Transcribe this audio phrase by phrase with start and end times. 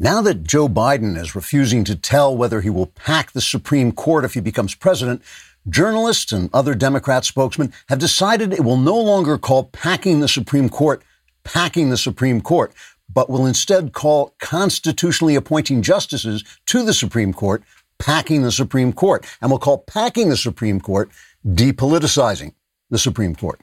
[0.00, 4.24] Now that Joe Biden is refusing to tell whether he will pack the Supreme Court
[4.24, 5.22] if he becomes president,
[5.68, 10.68] journalists and other Democrat spokesmen have decided it will no longer call packing the Supreme
[10.68, 11.02] Court
[11.42, 12.72] packing the Supreme Court,
[13.12, 17.64] but will instead call constitutionally appointing justices to the Supreme Court
[17.98, 21.10] packing the Supreme Court, and will call packing the Supreme Court
[21.44, 22.52] depoliticizing
[22.88, 23.60] the Supreme Court.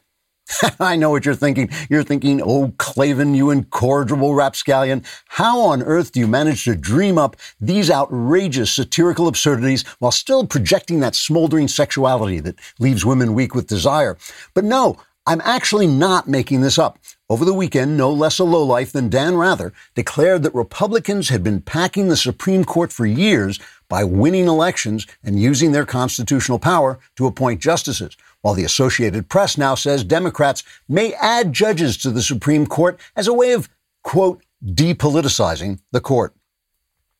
[0.79, 1.69] I know what you're thinking.
[1.89, 5.03] You're thinking, oh, Klavan, you incorrigible rapscallion.
[5.27, 10.45] How on earth do you manage to dream up these outrageous satirical absurdities while still
[10.45, 14.17] projecting that smoldering sexuality that leaves women weak with desire?
[14.53, 16.99] But no, I'm actually not making this up.
[17.27, 21.61] Over the weekend, no less a lowlife than Dan Rather declared that Republicans had been
[21.61, 27.25] packing the Supreme Court for years by winning elections and using their constitutional power to
[27.25, 32.67] appoint justices while the Associated Press now says Democrats may add judges to the Supreme
[32.67, 33.67] Court as a way of,
[34.03, 36.35] quote, depoliticizing the court.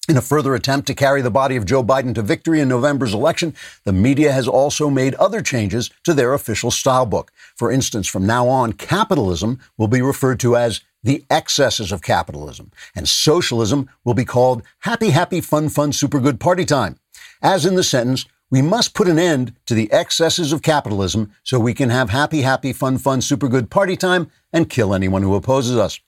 [0.07, 3.15] In a further attempt to carry the body of Joe Biden to victory in November's
[3.15, 7.31] election, the media has also made other changes to their official style book.
[7.55, 12.69] For instance, from now on, capitalism will be referred to as the excesses of capitalism,
[12.95, 16.99] and socialism will be called happy, happy, fun, fun, super good party time.
[17.41, 21.59] As in the sentence, we must put an end to the excesses of capitalism so
[21.59, 25.35] we can have happy, happy, fun, fun, super good party time and kill anyone who
[25.35, 25.99] opposes us.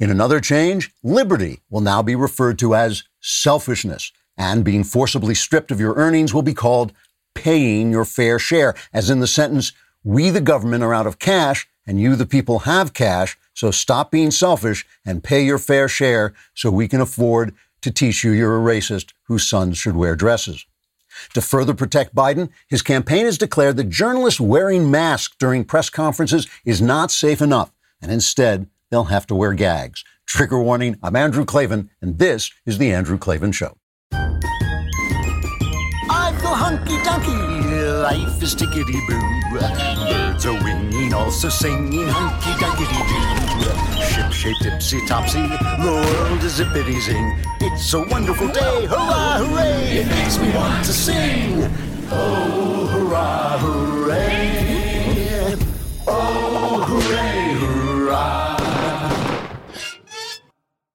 [0.00, 5.70] In another change, liberty will now be referred to as selfishness, and being forcibly stripped
[5.70, 6.92] of your earnings will be called
[7.36, 9.70] paying your fair share, as in the sentence,
[10.02, 14.10] we the government are out of cash and you the people have cash, so stop
[14.10, 18.56] being selfish and pay your fair share so we can afford to teach you you're
[18.56, 20.66] a racist whose sons should wear dresses.
[21.34, 26.46] To further protect Biden, his campaign has declared that journalists wearing masks during press conferences
[26.64, 30.04] is not safe enough, and instead, they'll have to wear gags.
[30.26, 33.76] Trigger warning I'm Andrew Klavan, and this is The Andrew Klavan Show.
[36.08, 39.20] I feel hunky dunky, life is tickety boo.
[39.58, 43.45] Birds are winging, also singing hunky dunky doo.
[44.46, 47.36] Shaped tipsy topsy, the world is zippity zing.
[47.60, 49.98] It's a wonderful day, hurrah, hooray!
[49.98, 51.64] It makes me want to sing.
[52.12, 55.56] Oh, hurrah, hooray!
[56.06, 58.56] Oh, hooray, hurrah!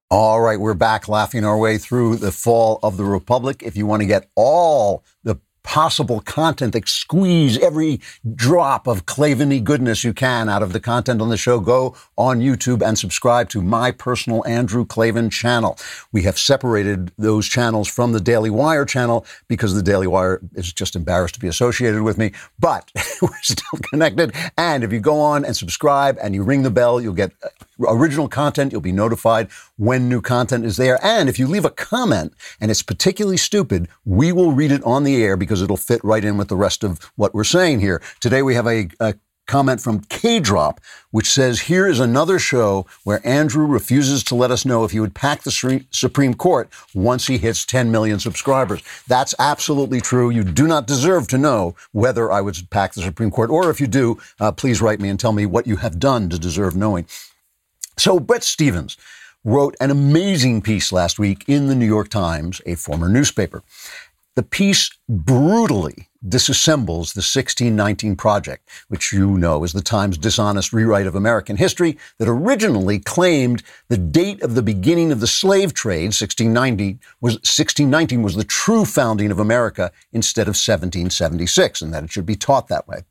[0.09, 3.63] All right, we're back laughing our way through the fall of the Republic.
[3.63, 8.00] If you want to get all the possible content that squeeze every
[8.36, 12.40] drop of Claveny goodness you can out of the content on the show, go on
[12.40, 15.78] YouTube and subscribe to my personal Andrew Klavan channel.
[16.12, 20.72] We have separated those channels from the Daily Wire channel because the Daily Wire is
[20.74, 22.92] just embarrassed to be associated with me, but
[23.22, 24.34] we're still connected.
[24.58, 27.50] And if you go on and subscribe and you ring the bell, you'll get uh,
[27.88, 28.72] original content.
[28.72, 29.50] You'll be notified
[29.81, 31.03] when new content is there.
[31.03, 35.03] And if you leave a comment and it's particularly stupid, we will read it on
[35.03, 38.00] the air because it'll fit right in with the rest of what we're saying here.
[38.19, 39.16] Today we have a, a
[39.47, 44.52] comment from K Drop, which says, Here is another show where Andrew refuses to let
[44.52, 48.84] us know if he would pack the Supreme Court once he hits 10 million subscribers.
[49.08, 50.30] That's absolutely true.
[50.30, 53.81] You do not deserve to know whether I would pack the Supreme Court, or if
[53.81, 56.75] you do, uh, please write me and tell me what you have done to deserve
[56.75, 57.08] knowing.
[57.98, 58.96] So, Bret Stephens
[59.44, 63.63] wrote an amazing piece last week in the New York Times, a former newspaper.
[64.35, 71.07] The piece brutally disassembles the 1619 Project, which you know is the Times' dishonest rewrite
[71.07, 76.13] of American history that originally claimed the date of the beginning of the slave trade,
[76.13, 82.12] 1690, was 1619 was the true founding of America instead of 1776, and that it
[82.12, 83.03] should be taught that way.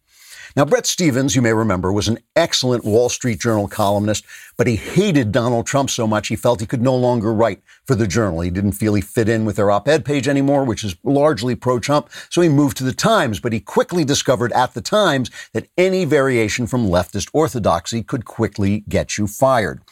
[0.56, 4.25] Now, Bret Stephens, you may remember, was an excellent Wall Street Journal columnist,
[4.56, 7.94] but he hated Donald Trump so much he felt he could no longer write for
[7.94, 8.41] the Journal.
[8.41, 11.55] He didn't feel he fit in with their op ed page anymore, which is largely
[11.55, 13.38] pro Trump, so he moved to the Times.
[13.38, 18.84] But he quickly discovered at the Times that any variation from leftist orthodoxy could quickly
[18.88, 19.82] get you fired.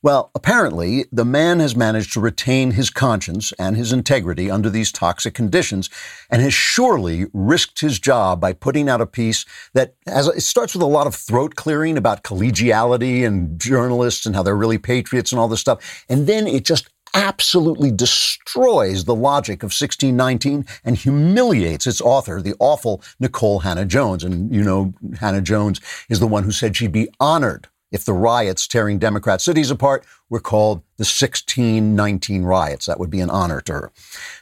[0.00, 4.92] Well, apparently, the man has managed to retain his conscience and his integrity under these
[4.92, 5.90] toxic conditions
[6.30, 9.44] and has surely risked his job by putting out a piece
[9.74, 14.36] that has, it starts with a lot of throat clearing about collegiality and journalists and
[14.36, 16.04] how they're really patriots and all this stuff.
[16.08, 22.54] And then it just absolutely destroys the logic of 1619 and humiliates its author, the
[22.60, 24.22] awful Nicole Hannah-Jones.
[24.22, 28.66] And you know, Hannah-Jones is the one who said she'd be honored if the riots
[28.66, 32.86] tearing Democrat cities apart were called the 1619 riots.
[32.86, 33.92] That would be an honor to her.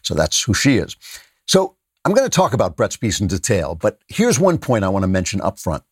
[0.02, 0.96] So that's who she is.
[1.46, 4.88] So I'm going to talk about Bret's piece in detail, but here's one point I
[4.88, 5.82] want to mention up front.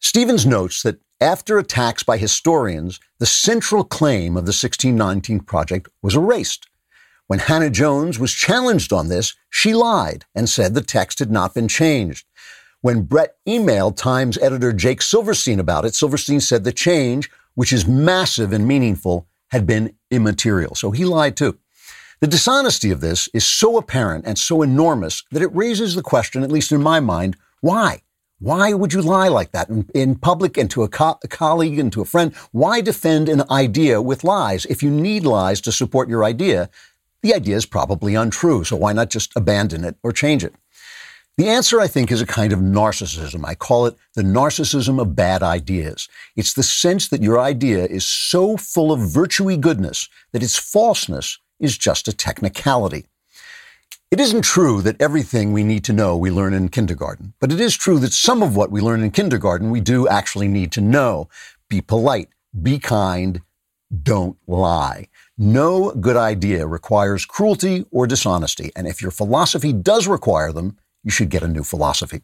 [0.00, 6.16] Stephens notes that After attacks by historians, the central claim of the 1619 Project was
[6.16, 6.66] erased.
[7.28, 11.54] When Hannah Jones was challenged on this, she lied and said the text had not
[11.54, 12.26] been changed.
[12.82, 17.86] When Bret emailed Times editor Jake Silverstein about it, Silverstein said the change, which is
[17.86, 20.74] massive and meaningful, had been immaterial.
[20.74, 21.56] So he lied too.
[22.18, 26.42] The dishonesty of this is so apparent and so enormous that it raises the question,
[26.42, 28.02] at least in my mind, why?
[28.40, 31.78] Why would you lie like that in, in public and to a, co- a, colleague
[31.78, 32.34] and to a friend?
[32.50, 34.66] Why defend an idea with lies?
[34.66, 36.68] If you need lies to support your idea,
[37.22, 38.64] the idea is probably untrue.
[38.64, 40.56] So why not just abandon it or change it?
[41.42, 43.44] The answer, I think, is a kind of narcissism.
[43.44, 46.08] I call it the narcissism of bad ideas.
[46.36, 51.40] It's the sense that your idea is so full of virtue goodness that its falseness
[51.58, 53.06] is just a technicality.
[54.12, 57.58] It isn't true that everything we need to know we learn in kindergarten, but it
[57.58, 60.80] is true that some of what we learn in kindergarten we do actually need to
[60.80, 61.28] know.
[61.68, 62.28] Be polite,
[62.62, 63.42] be kind,
[64.04, 65.08] don't lie.
[65.36, 71.10] No good idea requires cruelty or dishonesty, and if your philosophy does require them, you
[71.10, 72.22] should get a new philosophy.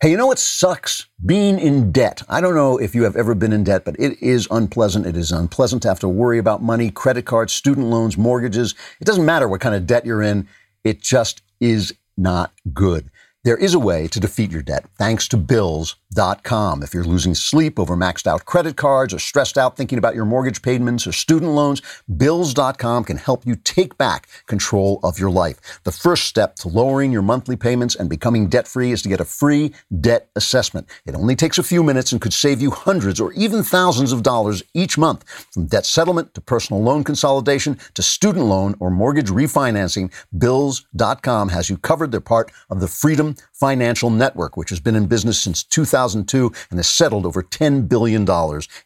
[0.00, 1.06] Hey, you know what sucks?
[1.24, 2.22] Being in debt.
[2.28, 5.06] I don't know if you have ever been in debt, but it is unpleasant.
[5.06, 8.74] It is unpleasant to have to worry about money, credit cards, student loans, mortgages.
[9.00, 10.48] It doesn't matter what kind of debt you're in.
[10.84, 13.10] It just is not good.
[13.46, 16.82] There is a way to defeat your debt thanks to Bills.com.
[16.82, 20.24] If you're losing sleep over maxed out credit cards or stressed out thinking about your
[20.24, 21.80] mortgage payments or student loans,
[22.16, 25.80] Bills.com can help you take back control of your life.
[25.84, 29.20] The first step to lowering your monthly payments and becoming debt free is to get
[29.20, 30.88] a free debt assessment.
[31.04, 34.24] It only takes a few minutes and could save you hundreds or even thousands of
[34.24, 35.22] dollars each month.
[35.52, 41.70] From debt settlement to personal loan consolidation to student loan or mortgage refinancing, Bills.com has
[41.70, 42.10] you covered.
[42.10, 46.78] They're part of the Freedom Financial Network, which has been in business since 2002 and
[46.78, 48.26] has settled over $10 billion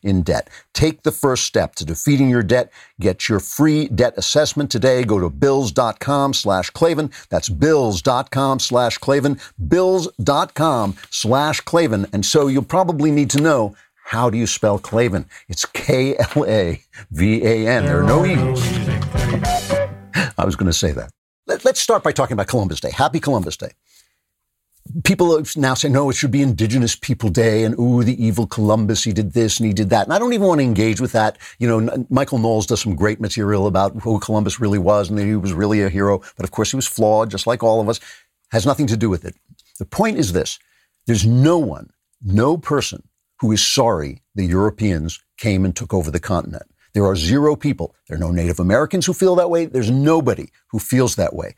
[0.02, 0.48] in debt.
[0.72, 2.72] Take the first step to defeating your debt.
[3.00, 5.04] Get your free debt assessment today.
[5.04, 7.10] Go to bills.com slash Klavan.
[7.28, 9.40] That's bills.com slash Klavan.
[9.68, 12.06] Bills.com slash Klavan.
[12.12, 13.74] And so you'll probably need to know
[14.04, 15.26] how do you spell Klavan?
[15.48, 16.82] It's K L A
[17.12, 17.84] V A N.
[17.84, 18.60] There are no E's.
[20.36, 21.12] I was going to say that.
[21.46, 22.90] Let's start by talking about Columbus Day.
[22.90, 23.70] Happy Columbus Day
[25.04, 29.04] people now say, no, it should be Indigenous People Day, and ooh, the evil Columbus,
[29.04, 30.06] he did this and he did that.
[30.06, 31.38] And I don't even want to engage with that.
[31.58, 35.24] You know, Michael Knowles does some great material about who Columbus really was, and that
[35.24, 36.20] he was really a hero.
[36.36, 38.00] But of course, he was flawed, just like all of us.
[38.52, 39.36] Has nothing to do with it.
[39.78, 40.58] The point is this
[41.06, 41.90] there's no one,
[42.22, 43.08] no person
[43.40, 46.64] who is sorry the Europeans came and took over the continent.
[46.92, 47.94] There are zero people.
[48.08, 49.66] There are no Native Americans who feel that way.
[49.66, 51.54] There's nobody who feels that way.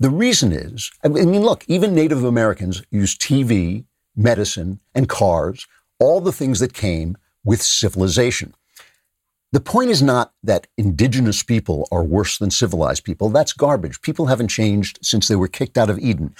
[0.00, 3.84] The reason is, I mean, look, even Native Americans use TV,
[4.16, 5.66] medicine, and cars,
[6.00, 8.54] all the things that came with civilization.
[9.52, 13.28] The point is not that indigenous people are worse than civilized people.
[13.28, 14.00] That's garbage.
[14.00, 16.34] People haven't changed since they were kicked out of Eden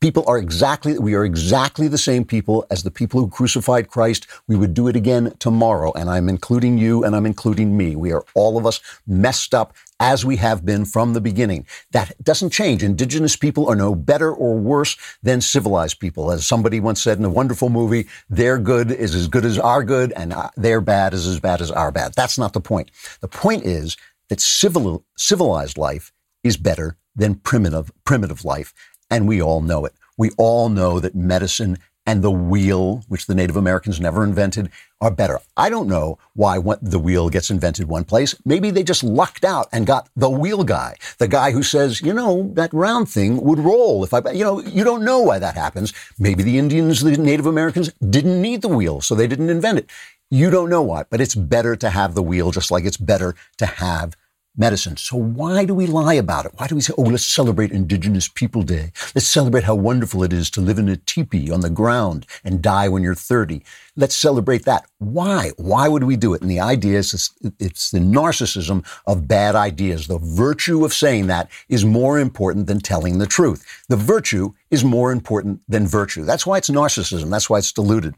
[0.00, 4.26] people are exactly, we are exactly the same people as the people who crucified Christ.
[4.46, 5.92] We would do it again tomorrow.
[5.92, 7.96] And I'm including you and I'm including me.
[7.96, 11.66] We are all of us messed up as we have been from the beginning.
[11.90, 12.82] That doesn't change.
[12.82, 16.30] Indigenous people are no better or worse than civilized people.
[16.30, 19.82] As somebody once said in a wonderful movie, their good is as good as our
[19.82, 22.14] good and uh, their bad is as bad as our bad.
[22.14, 22.90] That's not the point.
[23.20, 23.96] The point is
[24.28, 26.12] that civil, civilized life
[26.44, 28.72] is better than primitive, primitive life
[29.10, 29.92] and we all know it.
[30.16, 35.10] We all know that medicine and the wheel, which the Native Americans never invented, are
[35.10, 35.40] better.
[35.58, 38.34] I don't know why the wheel gets invented one place.
[38.46, 42.14] Maybe they just lucked out and got the wheel guy, the guy who says, you
[42.14, 45.54] know, that round thing would roll if I, you know, you don't know why that
[45.54, 45.92] happens.
[46.18, 49.90] Maybe the Indians, the Native Americans didn't need the wheel, so they didn't invent it.
[50.30, 53.34] You don't know why, but it's better to have the wheel, just like it's better
[53.58, 54.16] to have
[54.58, 54.96] medicine.
[54.96, 56.52] So why do we lie about it?
[56.56, 58.92] Why do we say, oh, let's celebrate Indigenous People Day?
[59.14, 62.60] Let's celebrate how wonderful it is to live in a teepee on the ground and
[62.60, 63.62] die when you're 30.
[63.96, 64.86] Let's celebrate that.
[64.98, 65.52] Why?
[65.56, 66.42] Why would we do it?
[66.42, 70.08] And the idea is it's the narcissism of bad ideas.
[70.08, 73.64] The virtue of saying that is more important than telling the truth.
[73.88, 76.24] The virtue is more important than virtue.
[76.24, 77.30] That's why it's narcissism.
[77.30, 78.14] That's why it's diluted.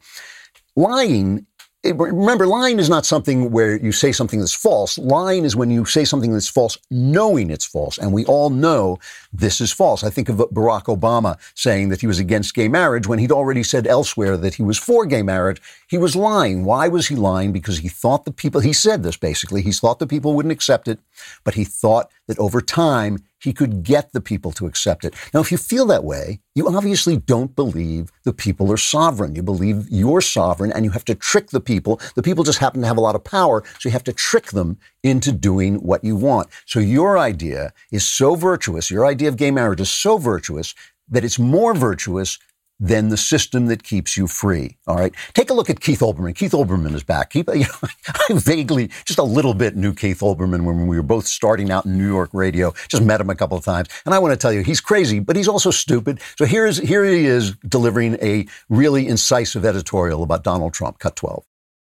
[0.77, 1.47] Lying
[1.85, 4.99] remember, lying is not something where you say something that's false.
[4.99, 7.97] Lying is when you say something that's false, knowing it's false.
[7.97, 8.99] And we all know
[9.33, 10.05] this is false.
[10.05, 13.63] I think of Barack Obama saying that he was against gay marriage when he'd already
[13.63, 15.63] said elsewhere that he was for gay marriage.
[15.89, 16.65] He was lying.
[16.65, 17.53] Why was he lying?
[17.53, 20.87] Because he thought the people, he said this basically, he thought the people wouldn't accept
[20.87, 20.99] it,
[21.45, 25.15] but he thought that over time, he could get the people to accept it.
[25.33, 29.35] Now, if you feel that way, you obviously don't believe the people are sovereign.
[29.35, 32.01] You believe you're sovereign and you have to trick the people.
[32.15, 34.47] The people just happen to have a lot of power, so you have to trick
[34.47, 36.49] them into doing what you want.
[36.67, 40.75] So your idea is so virtuous, your idea of gay marriage is so virtuous
[41.09, 42.39] that it's more virtuous
[42.81, 44.77] than the system that keeps you free.
[44.87, 45.15] All right.
[45.35, 46.35] Take a look at Keith Olbermann.
[46.35, 47.35] Keith Olbermann is back.
[47.51, 47.89] You know,
[48.29, 51.85] I vaguely, just a little bit knew Keith Olbermann when we were both starting out
[51.85, 52.73] in New York radio.
[52.89, 53.89] Just met him a couple of times.
[54.05, 56.21] And I want to tell you, he's crazy, but he's also stupid.
[56.39, 60.99] So here's, here he is delivering a really incisive editorial about Donald Trump.
[61.01, 61.45] Cut 12.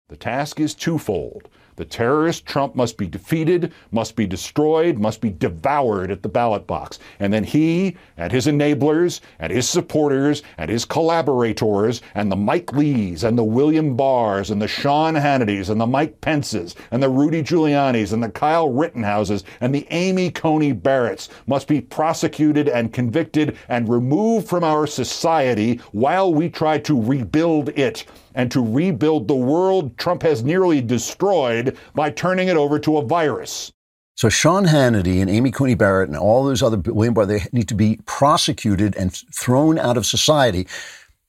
[0.08, 1.48] The task is twofold
[1.80, 6.66] the terrorist Trump must be defeated, must be destroyed, must be devoured at the ballot
[6.66, 6.98] box.
[7.18, 12.74] And then he and his enablers and his supporters and his collaborators and the Mike
[12.74, 17.08] Lees and the William Barrs and the Sean Hannitys and the Mike Pences and the
[17.08, 22.92] Rudy Giulianis and the Kyle Rittenhouses and the Amy Coney Barretts must be prosecuted and
[22.92, 29.28] convicted and removed from our society while we try to rebuild it and to rebuild
[29.28, 33.72] the world Trump has nearly destroyed by turning it over to a virus.
[34.14, 37.68] So Sean Hannity and Amy Coney Barrett and all those other William Barr, they need
[37.68, 40.66] to be prosecuted and thrown out of society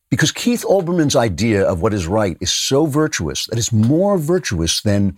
[0.09, 4.81] because Keith Olbermann's idea of what is right is so virtuous that it's more virtuous
[4.81, 5.15] than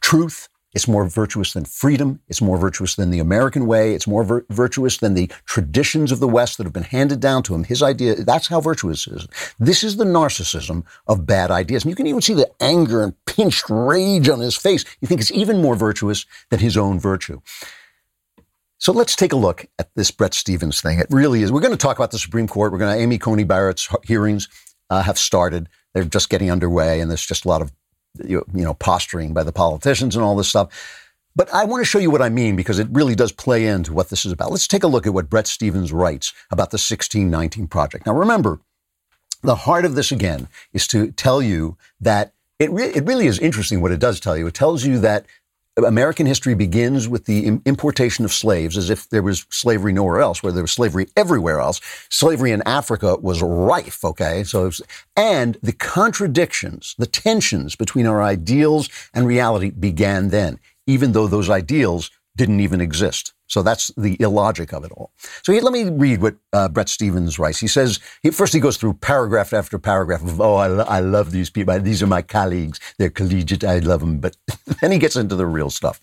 [0.00, 2.20] truth, it's more virtuous than freedom.
[2.28, 3.94] It's more virtuous than the American way.
[3.94, 7.42] It's more vir- virtuous than the traditions of the West that have been handed down
[7.44, 7.64] to him.
[7.64, 9.26] His idea, that's how virtuous is.
[9.58, 11.82] This is the narcissism of bad ideas.
[11.82, 14.84] And you can even see the anger and pinched rage on his face.
[15.00, 17.40] You think it's even more virtuous than his own virtue.
[18.76, 20.98] So let's take a look at this Bret Stephens thing.
[20.98, 21.50] It really is.
[21.50, 22.70] We're going to talk about the Supreme Court.
[22.70, 24.46] We're going to, Amy Coney Barrett's hearings
[24.90, 25.70] uh, have started.
[25.94, 27.72] They're just getting underway, and there's just a lot of
[28.24, 30.68] you know, posturing by the politicians and all this stuff.
[31.34, 33.92] But I want to show you what I mean because it really does play into
[33.92, 34.50] what this is about.
[34.50, 38.06] Let's take a look at what Bret Stephens writes about the 1619 Project.
[38.06, 38.60] Now, remember,
[39.42, 43.38] the heart of this again is to tell you that it, re- it really is
[43.38, 44.46] interesting what it does tell you.
[44.46, 45.26] It tells you that
[45.76, 50.42] American history begins with the importation of slaves as if there was slavery nowhere else,
[50.42, 51.80] where there was slavery everywhere else.
[52.08, 54.42] Slavery in Africa was rife, okay?
[54.42, 54.80] So, was,
[55.16, 61.50] and the contradictions, the tensions between our ideals and reality began then, even though those
[61.50, 63.34] ideals didn't even exist.
[63.46, 65.12] So that's the illogic of it all.
[65.42, 67.60] So let me read what uh, Bret Stephens writes.
[67.60, 71.00] He says, he, first he goes through paragraph after paragraph of, oh, I, lo- I
[71.00, 71.78] love these people.
[71.80, 72.80] These are my colleagues.
[72.98, 73.64] They're collegiate.
[73.64, 74.18] I love them.
[74.18, 74.36] But
[74.80, 76.00] then he gets into the real stuff.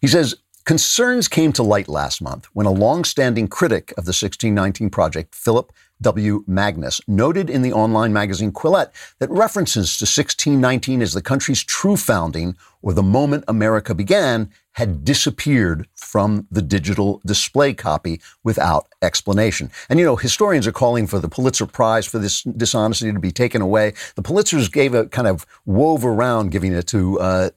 [0.00, 4.90] He says, concerns came to light last month when a long-standing critic of the 1619
[4.90, 5.72] Project, Philip
[6.02, 6.44] W.
[6.46, 11.96] Magness, noted in the online magazine Quillette that references to 1619 as the country's true
[11.96, 19.70] founding or the moment America began had disappeared from the digital display copy without explanation.
[19.88, 23.32] And you know, historians are calling for the Pulitzer Prize for this dishonesty to be
[23.32, 23.94] taken away.
[24.16, 27.50] The Pulitzers gave a kind of wove around giving it to uh,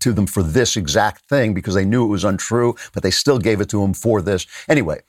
[0.00, 3.38] to them for this exact thing because they knew it was untrue, but they still
[3.38, 4.46] gave it to him for this.
[4.68, 5.00] Anyway,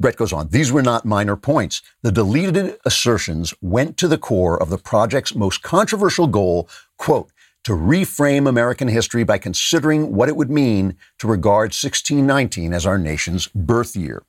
[0.00, 0.48] Bret goes on.
[0.48, 1.82] These were not minor points.
[2.02, 7.30] The deleted assertions went to the core of the project's most controversial goal, quote,
[7.64, 12.98] to reframe American history by considering what it would mean to regard 1619 as our
[12.98, 14.22] nation's birth year.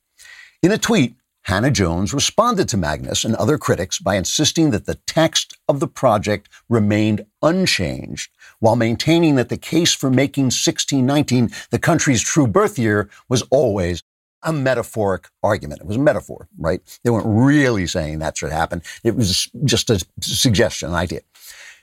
[0.62, 5.00] In a tweet, Hannah Jones responded to Magness and other critics by insisting that the
[5.08, 8.30] text of the project remained unchanged,
[8.60, 14.04] while maintaining that the case for making 1619 the country's true birth year was always
[14.44, 15.82] a metaphoric argument.
[15.82, 16.82] It was a metaphor, right?
[17.04, 18.82] They weren't really saying that should happen.
[19.04, 21.22] It was just a suggestion, an idea.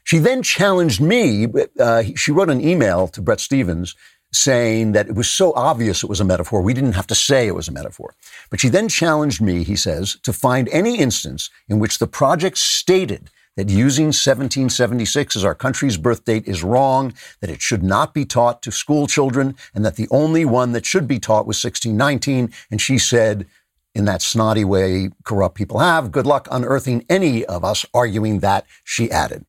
[0.05, 1.49] She then challenged me.
[1.79, 3.95] Uh, she wrote an email to Bret Stephens
[4.33, 7.47] saying that it was so obvious it was a metaphor, we didn't have to say
[7.47, 8.15] it was a metaphor.
[8.51, 12.59] But she then challenged me, he says, to find any instance in which the project
[12.59, 18.15] stated that using 1776 as our country's birth date is wrong, that it should not
[18.15, 21.63] be taught to school children, and that the only one that should be taught was
[21.63, 22.53] 1619.
[22.71, 23.47] And she said,
[23.95, 28.67] in that snotty way corrupt people have, good luck unearthing any of us arguing that,
[28.85, 29.47] she added.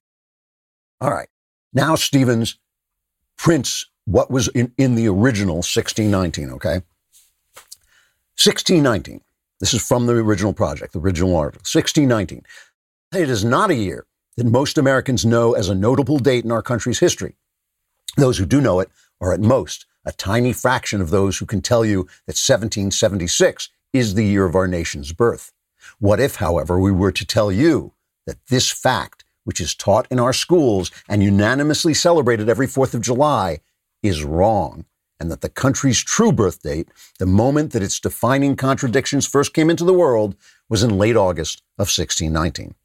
[1.02, 1.28] All right.
[1.74, 2.58] Now Stephens
[3.38, 6.82] prints what was in, in the original 1619, okay?
[8.40, 9.22] 1619.
[9.60, 11.60] This is from the original project, the original article.
[11.62, 12.44] 1619.
[13.14, 16.62] It is not a year that most Americans know as a notable date in our
[16.62, 17.36] country's history.
[18.18, 18.90] Those who do know it
[19.22, 24.14] are at most a tiny fraction of those who can tell you that 1776 is
[24.14, 25.52] the year of our nation's birth.
[26.00, 27.94] What if, however, we were to tell you
[28.26, 33.00] that this fact which is taught in our schools and unanimously celebrated every 4th of
[33.00, 33.62] July,
[34.04, 34.84] is wrong.
[35.20, 39.68] and that the country's true birth date, the moment that its defining contradictions first came
[39.68, 40.36] into the world,
[40.70, 42.76] was in late August of 1619.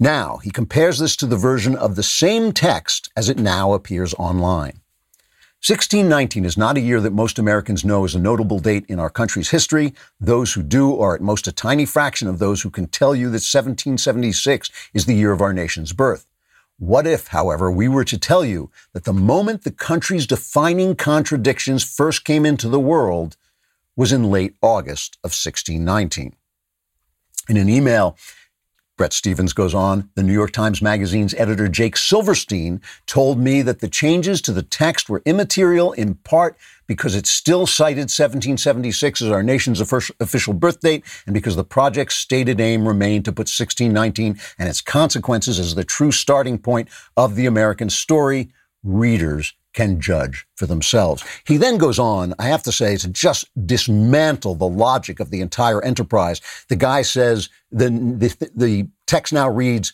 [0.00, 4.14] Now, he compares this to the version of the same text as it now appears
[4.14, 4.80] online.
[5.60, 9.10] 1619 is not a year that most Americans know as a notable date in our
[9.10, 9.92] country's history.
[10.20, 13.24] Those who do are at most a tiny fraction of those who can tell you
[13.24, 16.30] that 1776 is the year of our nation's birth.
[16.78, 21.82] What if, however, we were to tell you that the moment the country's defining contradictions
[21.82, 23.36] first came into the world
[23.96, 26.36] was in late August of 1619?
[27.48, 28.16] In an email
[28.98, 33.78] Bret Stephens goes on, the New York Times Magazine's editor Jake Silverstein told me that
[33.78, 39.30] the changes to the text were immaterial in part because it still cited 1776 as
[39.30, 44.38] our nation's official birth date and because the project's stated aim remained to put 1619
[44.58, 48.50] and its consequences as the true starting point of the American story.
[48.82, 51.22] Readers can judge for themselves.
[51.46, 55.40] He then goes on, I have to say, to just dismantle the logic of the
[55.40, 56.40] entire enterprise.
[56.68, 59.92] The guy says, the, the, the text now reads,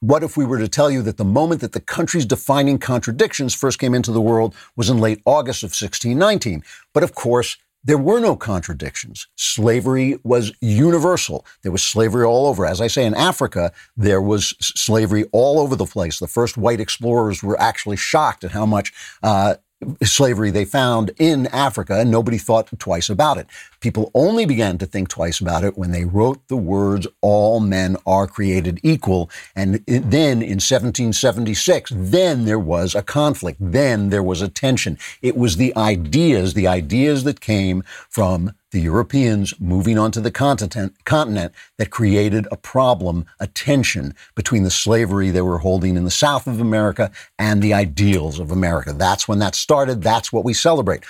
[0.00, 3.54] what if we were to tell you that the moment that the country's defining contradictions
[3.54, 6.62] first came into the world was in late August of 1619?
[6.92, 7.56] But of course,
[7.86, 9.28] there were no contradictions.
[9.36, 11.46] Slavery was universal.
[11.62, 12.66] There was slavery all over.
[12.66, 16.18] As I say, in Africa, there was slavery all over the place.
[16.18, 19.54] The first white explorers were actually shocked at how much uh,
[20.02, 23.46] slavery they found in Africa, and nobody thought twice about it.
[23.80, 27.96] People only began to think twice about it when they wrote the words, all men
[28.06, 29.30] are created equal.
[29.54, 33.58] And then in 1776, then there was a conflict.
[33.60, 34.98] Then there was a tension.
[35.22, 40.92] It was the ideas, the ideas that came from the Europeans moving onto the continent,
[41.04, 46.10] continent that created a problem, a tension between the slavery they were holding in the
[46.10, 48.92] South of America and the ideals of America.
[48.92, 50.02] That's when that started.
[50.02, 51.04] That's what we celebrate.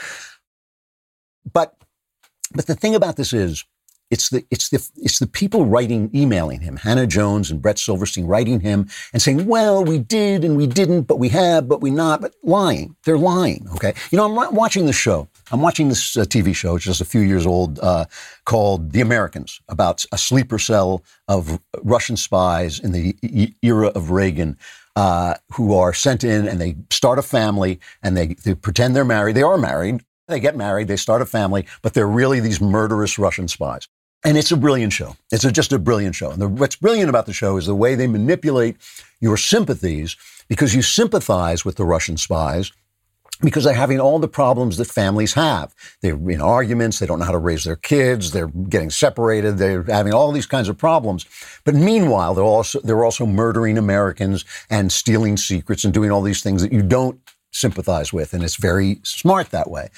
[1.50, 1.74] But,
[2.52, 3.64] but the thing about this is,
[4.08, 8.26] it's the, it's the, it's the people writing, emailing him, Hannah Jones and Brett Silverstein
[8.26, 11.90] writing him and saying, well, we did and we didn't, but we have, but we
[11.90, 12.94] not, but lying.
[13.04, 13.66] They're lying.
[13.74, 13.94] Okay.
[14.12, 15.28] You know, I'm watching the show.
[15.52, 18.06] I'm watching this uh, TV show, is a few years old, uh,
[18.44, 24.10] called The Americans, about a sleeper cell of Russian spies in the e- era of
[24.10, 24.58] Reagan.
[24.96, 29.04] Uh, who are sent in and they start a family and they, they pretend they're
[29.04, 29.36] married.
[29.36, 30.00] They are married.
[30.26, 30.88] They get married.
[30.88, 33.88] They start a family, but they're really these murderous Russian spies.
[34.24, 35.14] And it's a brilliant show.
[35.30, 36.30] It's a, just a brilliant show.
[36.30, 38.78] And the, what's brilliant about the show is the way they manipulate
[39.20, 40.16] your sympathies
[40.48, 42.72] because you sympathize with the Russian spies
[43.40, 45.74] because they're having all the problems that families have.
[46.00, 46.98] They're in arguments.
[46.98, 48.30] They don't know how to raise their kids.
[48.30, 49.58] They're getting separated.
[49.58, 51.26] They're having all these kinds of problems.
[51.64, 56.42] But meanwhile, they're also, they're also murdering Americans and stealing secrets and doing all these
[56.42, 57.20] things that you don't
[57.52, 58.32] sympathize with.
[58.32, 59.90] And it's very smart that way.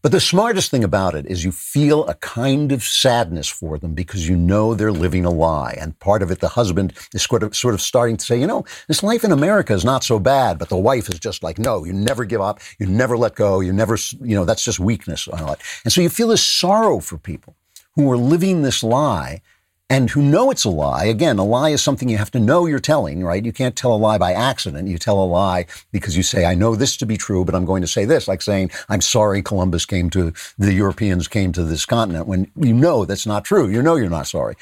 [0.00, 3.94] But the smartest thing about it is you feel a kind of sadness for them
[3.94, 5.76] because you know they're living a lie.
[5.80, 8.46] And part of it, the husband is sort of, sort of starting to say, you
[8.46, 10.58] know, this life in America is not so bad.
[10.58, 12.60] But the wife is just like, no, you never give up.
[12.78, 13.58] You never let go.
[13.58, 15.26] You never, you know, that's just weakness.
[15.26, 17.56] And so you feel this sorrow for people
[17.94, 19.42] who are living this lie
[19.90, 21.06] and who know it's a lie.
[21.06, 23.44] Again, a lie is something you have to know you're telling, right?
[23.44, 24.88] You can't tell a lie by accident.
[24.88, 27.64] You tell a lie because you say, I know this to be true, but I'm
[27.64, 31.64] going to say this, like saying, I'm sorry Columbus came to, the Europeans came to
[31.64, 33.68] this continent when you know that's not true.
[33.68, 34.56] You know you're not sorry.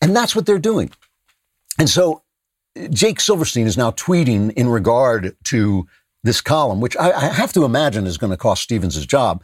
[0.00, 0.90] And that's what they're doing.
[1.78, 2.22] And so
[2.90, 5.88] Jake Silverstein is now tweeting in regard to
[6.22, 9.42] this column, which I, I have to imagine is going to cost Stephens his job.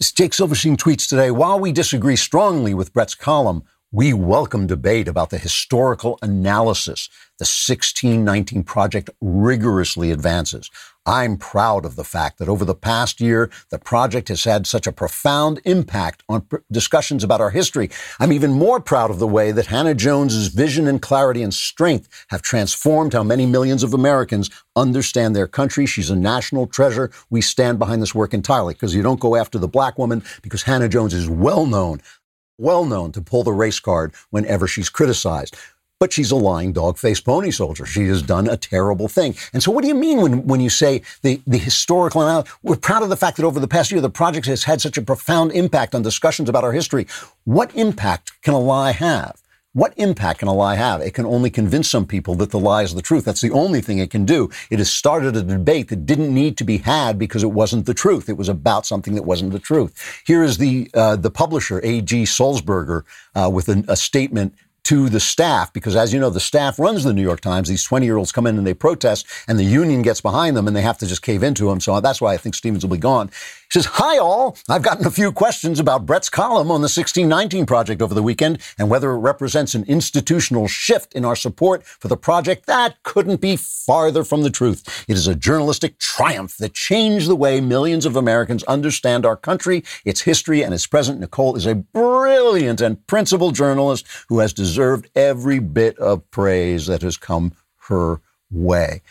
[0.00, 3.62] Jake Silverstein tweets today, while we disagree strongly with Bret's column,
[3.94, 10.70] we welcome debate about the historical analysis the 1619 project rigorously advances.
[11.04, 14.86] I'm proud of the fact that over the past year, the project has had such
[14.86, 17.90] a profound impact on discussions about our history.
[18.20, 22.08] I'm even more proud of the way that Hannah Jones's vision and clarity and strength
[22.28, 25.84] have transformed how many millions of Americans understand their country.
[25.86, 27.10] She's a national treasure.
[27.28, 30.62] We stand behind this work entirely because you don't go after the black woman because
[30.62, 32.00] Hannah Jones is well known
[32.58, 35.56] well known to pull the race card whenever she's criticized.
[35.98, 37.86] But she's a lying dog faced pony soldier.
[37.86, 39.36] She has done a terrible thing.
[39.52, 42.52] And so, what do you mean when, when you say the, the historical analysis?
[42.64, 44.96] We're proud of the fact that over the past year, the project has had such
[44.96, 47.06] a profound impact on discussions about our history.
[47.44, 49.41] What impact can a lie have?
[49.74, 51.00] What impact can a lie have?
[51.00, 53.24] It can only convince some people that the lie is the truth.
[53.24, 54.50] That's the only thing it can do.
[54.68, 57.94] It has started a debate that didn't need to be had because it wasn't the
[57.94, 58.28] truth.
[58.28, 60.22] It was about something that wasn't the truth.
[60.26, 62.24] Here is the uh, the publisher A.G.
[62.24, 63.04] Sulzberger
[63.34, 67.04] uh, with a, a statement to the staff because, as you know, the staff runs
[67.04, 67.68] the New York Times.
[67.68, 70.66] These 20 year olds come in and they protest, and the union gets behind them
[70.66, 71.80] and they have to just cave into them.
[71.80, 73.28] So that's why I think Stephens will be gone.
[73.28, 74.58] He says, Hi, all.
[74.68, 78.58] I've gotten a few questions about Bret's column on the 1619 project over the weekend
[78.76, 82.66] and whether it represents an institutional shift in our support for the project.
[82.66, 85.04] That couldn't be farther from the truth.
[85.08, 89.84] It is a journalistic triumph that changed the way millions of Americans understand our country,
[90.04, 91.20] its history, and its present.
[91.20, 97.02] Nicole is a brilliant and principled journalist who has deserved every bit of praise that
[97.02, 97.52] has come
[97.88, 99.02] her way.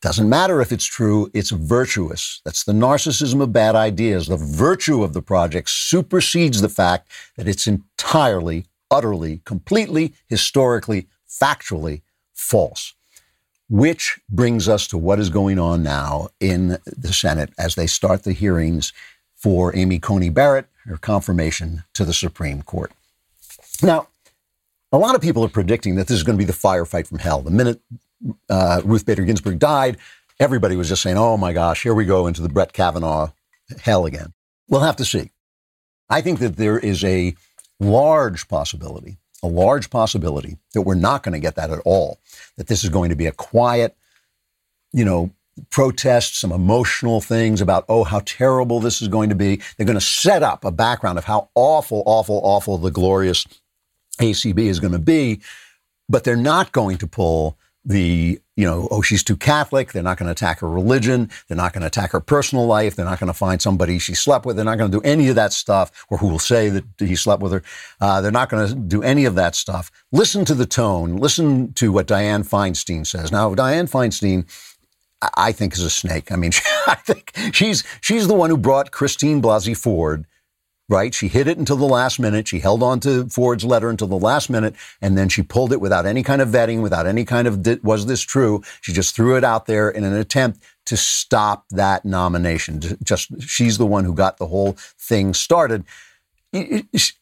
[0.00, 2.42] Doesn't matter if it's true, it's virtuous.
[2.44, 4.26] That's the narcissism of bad ideas.
[4.26, 12.02] The virtue of the project supersedes the fact that it's entirely, utterly, completely, historically, factually
[12.34, 12.92] false.
[13.70, 18.24] Which brings us to what is going on now in the Senate as they start
[18.24, 18.92] the hearings
[19.34, 22.92] for Amy Coney Barrett, her confirmation to the Supreme Court.
[23.82, 24.08] Now,
[24.94, 27.18] a lot of people are predicting that this is going to be the firefight from
[27.18, 27.42] hell.
[27.42, 27.80] The minute
[28.48, 29.96] uh, Ruth Bader Ginsburg died,
[30.38, 33.32] everybody was just saying, oh my gosh, here we go into the Brett Kavanaugh
[33.80, 34.34] hell again.
[34.68, 35.32] We'll have to see.
[36.08, 37.34] I think that there is a
[37.80, 42.20] large possibility, a large possibility that we're not going to get that at all,
[42.56, 43.96] that this is going to be a quiet,
[44.92, 45.30] you know,
[45.70, 49.60] protest, some emotional things about, oh, how terrible this is going to be.
[49.76, 53.44] They're going to set up a background of how awful, awful, awful the glorious
[54.16, 55.40] ACB is going to be,
[56.08, 59.92] but they're not going to pull the, you know, oh, she's too Catholic.
[59.92, 61.30] They're not going to attack her religion.
[61.48, 62.96] They're not going to attack her personal life.
[62.96, 64.56] They're not going to find somebody she slept with.
[64.56, 67.14] They're not going to do any of that stuff, or who will say that he
[67.14, 67.62] slept with her.
[68.00, 69.90] Uh, they're not going to do any of that stuff.
[70.12, 71.16] Listen to the tone.
[71.16, 73.30] Listen to what Dianne Feinstein says.
[73.30, 74.46] Now, Dianne Feinstein,
[75.36, 76.32] I think, is a snake.
[76.32, 76.52] I mean,
[76.86, 80.26] I think she's she's the one who brought Christine Blasey Ford
[80.88, 81.14] right?
[81.14, 82.48] She hid it until the last minute.
[82.48, 85.80] She held on to Ford's letter until the last minute, and then she pulled it
[85.80, 88.62] without any kind of vetting, without any kind of was this true?
[88.80, 92.80] She just threw it out there in an attempt to stop that nomination.
[93.02, 95.84] Just she's the one who got the whole thing started.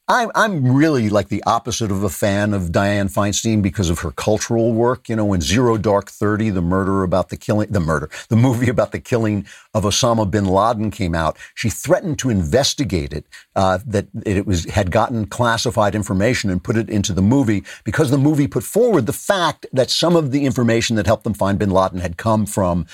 [0.09, 4.11] I'm, I'm really like the opposite of a fan of Dianne Feinstein because of her
[4.11, 5.09] cultural work.
[5.09, 8.68] You know, when Zero Dark Thirty, the murder about the killing, the murder, the movie
[8.68, 13.25] about the killing of Osama bin Laden came out, she threatened to investigate it.
[13.57, 18.11] Uh, that it was had gotten classified information and put it into the movie because
[18.11, 21.59] the movie put forward the fact that some of the information that helped them find
[21.59, 22.87] bin Laden had come from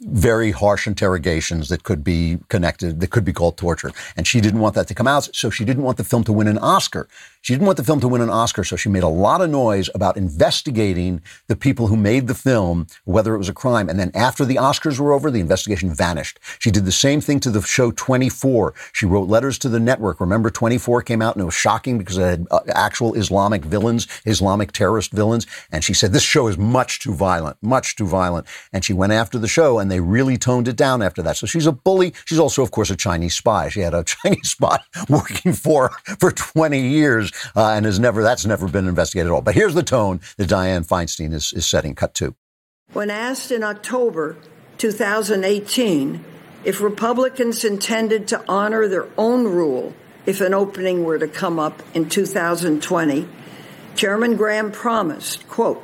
[0.00, 3.90] very harsh interrogations that could be connected, that could be called torture.
[4.16, 6.32] And she didn't want that to come out, so she didn't want the film to
[6.32, 7.08] win an Oscar.
[7.42, 9.50] She didn't want the film to win an Oscar, so she made a lot of
[9.50, 13.88] noise about investigating the people who made the film, whether it was a crime.
[13.88, 16.38] And then after the Oscars were over, the investigation vanished.
[16.60, 18.74] She did the same thing to the show 24.
[18.92, 20.20] She wrote letters to the network.
[20.20, 24.06] Remember, 24 came out and it was shocking because it had uh, actual Islamic villains,
[24.24, 25.44] Islamic terrorist villains.
[25.72, 28.46] And she said, this show is much too violent, much too violent.
[28.72, 31.36] And she went after the show and they really toned it down after that.
[31.36, 32.14] So she's a bully.
[32.24, 33.68] She's also, of course, a Chinese spy.
[33.68, 34.78] She had a Chinese spy
[35.08, 39.34] working for her for 20 years uh, and has never, that's never been investigated at
[39.34, 39.42] all.
[39.42, 41.94] But here's the tone that Dianne Feinstein is, is setting.
[41.94, 42.34] Cut two.
[42.92, 44.36] When asked in October
[44.78, 46.24] 2018
[46.64, 49.94] if Republicans intended to honor their own rule
[50.26, 53.28] if an opening were to come up in 2020,
[53.96, 55.82] Chairman Graham promised, quote,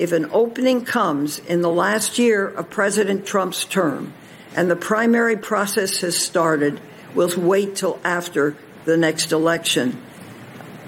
[0.00, 4.14] if an opening comes in the last year of President Trump's term
[4.56, 6.80] and the primary process has started,
[7.14, 10.00] we'll wait till after the next election.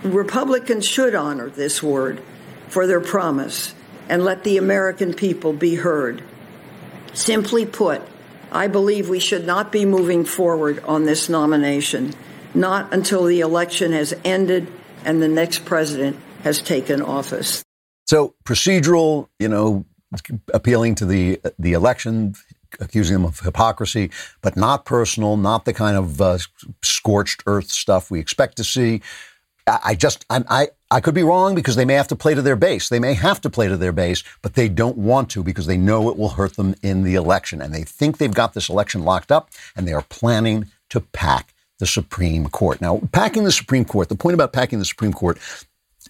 [0.03, 2.23] Republicans should honor this word
[2.69, 3.75] for their promise
[4.09, 6.23] and let the American people be heard.
[7.13, 8.01] Simply put,
[8.51, 12.15] I believe we should not be moving forward on this nomination,
[12.55, 14.73] not until the election has ended
[15.05, 17.63] and the next president has taken office.
[18.13, 19.87] So procedural, you know,
[20.53, 22.35] appealing to the the election,
[22.79, 24.11] accusing them of hypocrisy,
[24.43, 26.37] but not personal, not the kind of uh,
[26.83, 29.01] scorched earth stuff we expect to see.
[29.67, 32.43] I just I'm, I I could be wrong because they may have to play to
[32.43, 32.91] their base.
[32.91, 35.79] They may have to play to their base, but they don't want to because they
[35.79, 39.07] know it will hurt them in the election, and they think they've got this election
[39.07, 42.81] locked up, and they are planning to pack the Supreme Court.
[42.83, 44.11] Now, packing the Supreme Court.
[44.11, 45.39] The point about packing the Supreme Court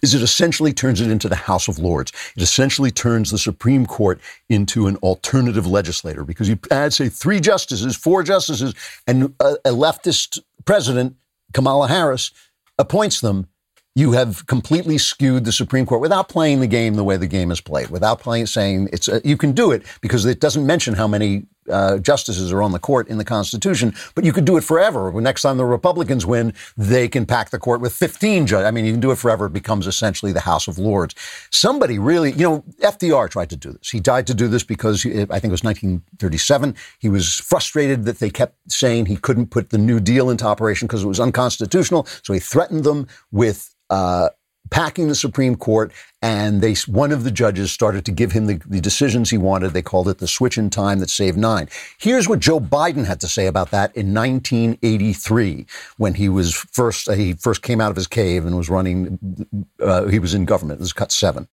[0.03, 2.11] is it essentially turns it into the House of Lords.
[2.35, 7.39] It essentially turns the Supreme Court into an alternative legislator because you add, say, three
[7.39, 8.75] justices, four justices,
[9.07, 11.15] and a, a leftist president,
[11.53, 12.31] Kamala Harris,
[12.77, 13.47] appoints them.
[13.95, 17.51] You have completely skewed the Supreme Court without playing the game the way the game
[17.51, 20.95] is played, without playing saying it's a, you can do it because it doesn't mention
[20.95, 24.57] how many uh, justices are on the court in the Constitution, but you could do
[24.57, 25.11] it forever.
[25.21, 28.65] Next time the Republicans win, they can pack the court with 15 judges.
[28.65, 29.45] I mean, you can do it forever.
[29.45, 31.15] It becomes essentially the House of Lords.
[31.51, 33.89] Somebody really, you know, FDR tried to do this.
[33.89, 36.75] He died to do this because I think it was 1937.
[36.99, 40.87] He was frustrated that they kept saying he couldn't put the New Deal into operation
[40.87, 42.07] because it was unconstitutional.
[42.23, 44.29] So he threatened them with uh,
[44.69, 48.61] packing the Supreme Court, and they one of the judges started to give him the,
[48.65, 49.73] the, decisions he wanted.
[49.73, 51.69] They called it the switch in time that saved nine.
[51.97, 55.65] Here's what Joe Biden had to say about that in 1983
[55.97, 59.67] when he was first he first came out of his cave and was running.
[59.79, 60.79] Uh, he was in government.
[60.79, 61.47] This is cut seven.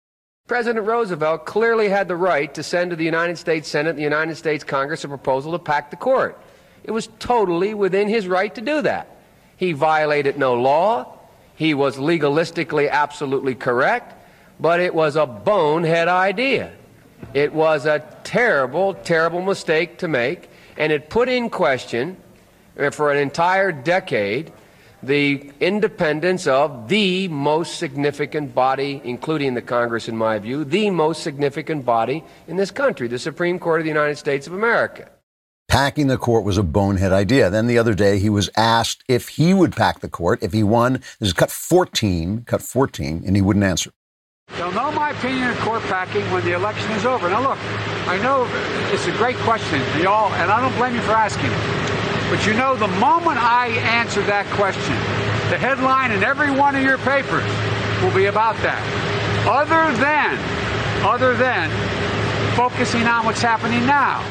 [0.46, 4.02] President Roosevelt clearly had the right to send to the United States Senate and the
[4.02, 6.40] United States Congress a proposal to pack the court.
[6.84, 9.08] It was totally within his right to do that.
[9.56, 11.15] He violated no law.
[11.56, 14.14] He was legalistically absolutely correct,
[14.60, 16.72] but it was a bonehead idea.
[17.34, 22.16] It was a terrible, terrible mistake to make, and it put in question
[22.78, 24.52] uh, for an entire decade
[25.02, 31.22] the independence of the most significant body, including the Congress, in my view, the most
[31.22, 35.08] significant body in this country, the Supreme Court of the United States of America.
[35.76, 37.50] Packing the court was a bonehead idea.
[37.50, 40.62] Then the other day, he was asked if he would pack the court if he
[40.62, 41.02] won.
[41.20, 43.92] This is cut 14, cut 14, and he wouldn't answer.
[44.56, 47.28] You'll know my opinion of court packing when the election is over.
[47.28, 47.58] Now, look,
[48.08, 48.48] I know
[48.90, 52.30] it's a great question, y'all, and I don't blame you for asking it.
[52.30, 53.66] But you know, the moment I
[54.00, 54.94] answer that question,
[55.50, 57.44] the headline in every one of your papers
[58.00, 58.80] will be about that.
[59.46, 60.38] Other than,
[61.04, 61.68] other than
[62.56, 64.24] focusing on what's happening now.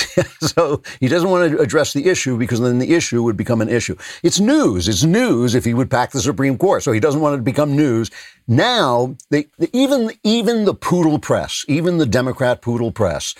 [0.40, 3.68] so he doesn't want to address the issue because then the issue would become an
[3.68, 3.96] issue.
[4.22, 4.88] It's news.
[4.88, 6.82] It's news if he would pack the Supreme Court.
[6.82, 8.10] So he doesn't want it to become news.
[8.48, 13.34] Now, they, even even the poodle press, even the Democrat poodle press,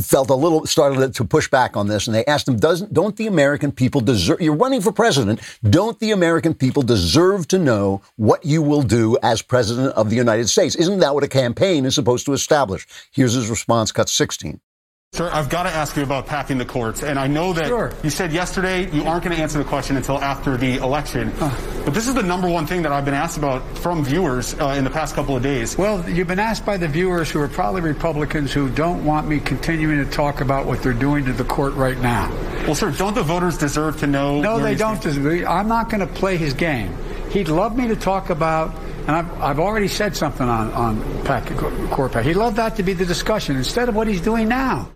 [0.00, 3.16] felt a little started to push back on this, and they asked him, "Doesn't don't
[3.16, 4.40] the American people deserve?
[4.40, 5.40] You're running for president.
[5.62, 10.16] Don't the American people deserve to know what you will do as president of the
[10.16, 10.74] United States?
[10.74, 14.60] Isn't that what a campaign is supposed to establish?" Here's his response, cut 16.
[15.20, 17.02] Sir, I've got to ask you about packing the courts.
[17.02, 17.92] And I know that sure.
[18.02, 21.32] you said yesterday you aren't going to answer the question until after the election.
[21.40, 24.54] Uh, but this is the number one thing that I've been asked about from viewers
[24.54, 25.76] uh, in the past couple of days.
[25.76, 29.40] Well, you've been asked by the viewers who are probably Republicans who don't want me
[29.40, 32.30] continuing to talk about what they're doing to the court right now.
[32.62, 34.40] Well, sir, don't the voters deserve to know?
[34.40, 35.02] No, they don't.
[35.02, 36.96] Deserve, I'm not going to play his game.
[37.30, 38.74] He'd love me to talk about
[39.06, 41.46] and I've, I've already said something on, on pack,
[41.90, 42.24] court pack.
[42.24, 44.88] He'd love that to be the discussion instead of what he's doing now.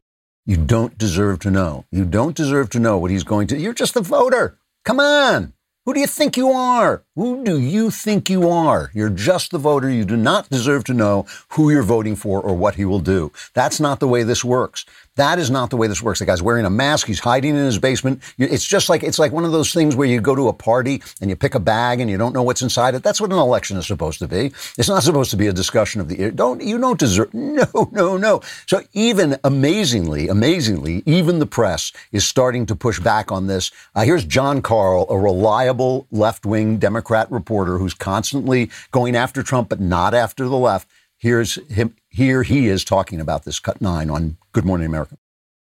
[0.46, 1.86] You don't deserve to know.
[1.90, 3.58] You don't deserve to know what he's going to.
[3.58, 4.58] You're just the voter.
[4.84, 5.54] Come on.
[5.86, 7.02] Who do you think you are?
[7.14, 8.90] Who do you think you are?
[8.92, 9.88] You're just the voter.
[9.88, 13.32] You do not deserve to know who you're voting for or what he will do.
[13.54, 14.84] That's not the way this works.
[15.16, 16.18] That is not the way this works.
[16.18, 17.06] The guy's wearing a mask.
[17.06, 18.20] He's hiding in his basement.
[18.36, 21.02] It's just like it's like one of those things where you go to a party
[21.20, 23.04] and you pick a bag and you don't know what's inside it.
[23.04, 24.52] That's what an election is supposed to be.
[24.76, 28.16] It's not supposed to be a discussion of the don't you don't deserve no no
[28.16, 28.40] no.
[28.66, 33.70] So even amazingly amazingly even the press is starting to push back on this.
[33.94, 39.68] Uh, here's Jon Karl, a reliable left wing Democrat reporter who's constantly going after Trump
[39.68, 40.88] but not after the left.
[41.24, 41.96] Here's him.
[42.10, 45.16] Here he is talking about this cut nine on Good Morning America.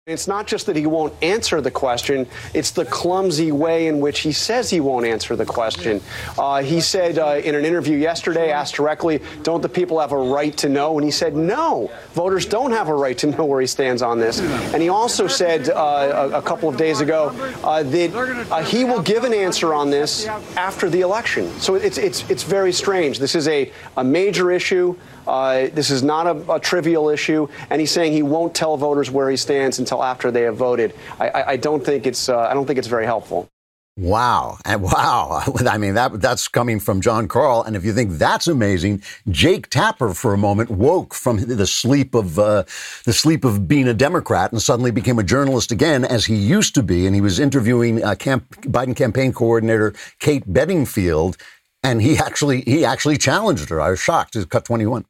[0.06, 4.20] It's not just that he won't answer the question, it's the clumsy way in which
[4.20, 6.00] he says he won't answer the question.
[6.38, 10.17] Uh, he said uh, in an interview yesterday, asked directly, Don't the people have a
[10.17, 10.96] right to know?
[10.96, 14.20] And he said, No, voters don't have a right to know where he stands on
[14.20, 14.39] this.
[14.39, 17.32] And he also said uh, a, a, couple of days ago
[17.63, 21.52] uh, that uh, he will give an answer on this after the election.
[21.60, 23.17] So it's, it's, it's very strange.
[23.17, 24.96] This is a, a major issue.
[25.28, 29.12] Uh, this is not a, a, trivial issue, and he's saying he won't tell voters
[29.12, 30.94] where he stands until after they have voted.
[31.20, 33.50] I, I, I don't think it's uh, I don't think it's very helpful.
[33.98, 34.60] Wow.
[34.63, 35.42] And wow.
[35.68, 37.63] I mean, that, that's coming from Jon Karl.
[37.63, 42.13] And if you think that's amazing, Jake Tapper for a moment woke from the sleep
[42.13, 42.63] of, uh,
[43.06, 46.76] the sleep of being a Democrat and suddenly became a journalist again, as he used
[46.76, 47.08] to be.
[47.08, 51.38] And he was interviewing uh, camp, Biden campaign coordinator Kate Bedingfield.
[51.82, 53.82] And he actually, he actually challenged her.
[53.82, 54.38] I was shocked.
[54.50, 55.06] Cut 21.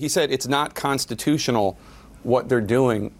[0.00, 1.78] He said it's not constitutional
[2.22, 3.12] what they're doing.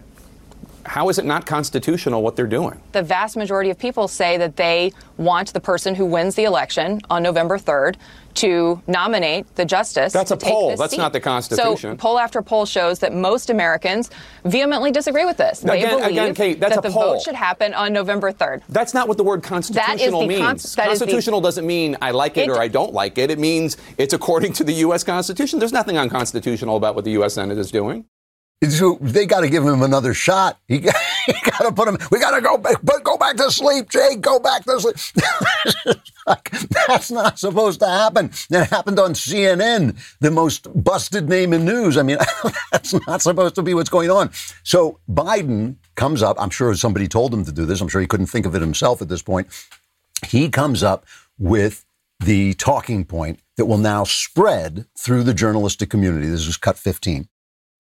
[0.87, 2.81] How is it not constitutional what they're doing?
[2.93, 7.03] The vast majority of people say that they want the person who wins the election
[7.11, 7.97] on November 3rd
[8.35, 10.13] to nominate the justice.
[10.13, 10.77] That's a poll.
[10.77, 10.99] That's seat.
[10.99, 11.93] not the Constitution.
[11.93, 14.11] So poll after poll shows that most Americans
[14.45, 15.61] vehemently disagree with this.
[15.61, 17.15] They again, believe again, Kate, that's that a the poll.
[17.15, 18.63] vote should happen on November 3rd.
[18.69, 20.75] That's not what the word constitutional means.
[20.75, 23.31] Con- constitutional the, doesn't mean I like it, it, or I don't like it.
[23.31, 25.05] It means it's according to the U.S.
[25.05, 25.59] Constitution.
[25.59, 27.35] There's nothing unconstitutional about what the U.S.
[27.35, 28.07] Senate is doing.
[28.69, 30.59] So they got to give him another shot.
[30.69, 30.95] He got,
[31.61, 31.97] to put him.
[32.11, 34.17] We got to go back, go back to sleep, Jay.
[34.21, 34.97] Go back to sleep.
[36.87, 38.31] that's not supposed to happen.
[38.51, 41.97] That happened on CNN, the most busted name in news.
[41.97, 42.19] I mean,
[42.73, 44.31] that's not supposed to be what's going on.
[44.63, 46.37] So Biden comes up.
[46.39, 47.81] I'm sure somebody told him to do this.
[47.81, 49.49] I'm sure he couldn't think of it himself at this point.
[50.27, 51.07] He comes up
[51.39, 51.87] with
[52.23, 56.29] the talking point that will now spread through the journalistic community.
[56.29, 57.27] This is cut 15.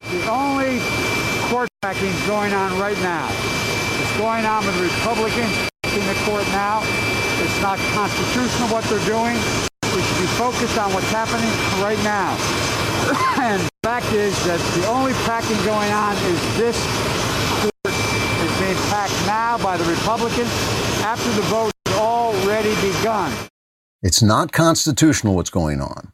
[0.00, 0.49] The
[1.82, 3.26] packing going on right now.
[3.98, 5.50] It's going on with Republicans
[5.82, 6.82] in the court now.
[7.40, 9.34] It's not constitutional what they're doing.
[9.90, 11.50] We should be focused on what's happening
[11.82, 12.36] right now.
[13.42, 16.78] and the fact is that the only packing going on is this
[17.64, 20.50] court is being packed now by the Republicans
[21.02, 23.32] after the vote has already begun.
[24.02, 26.12] It's not constitutional what's going on.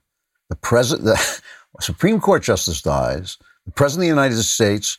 [0.49, 3.37] The president, the Supreme Court justice dies.
[3.67, 4.97] The President of the United States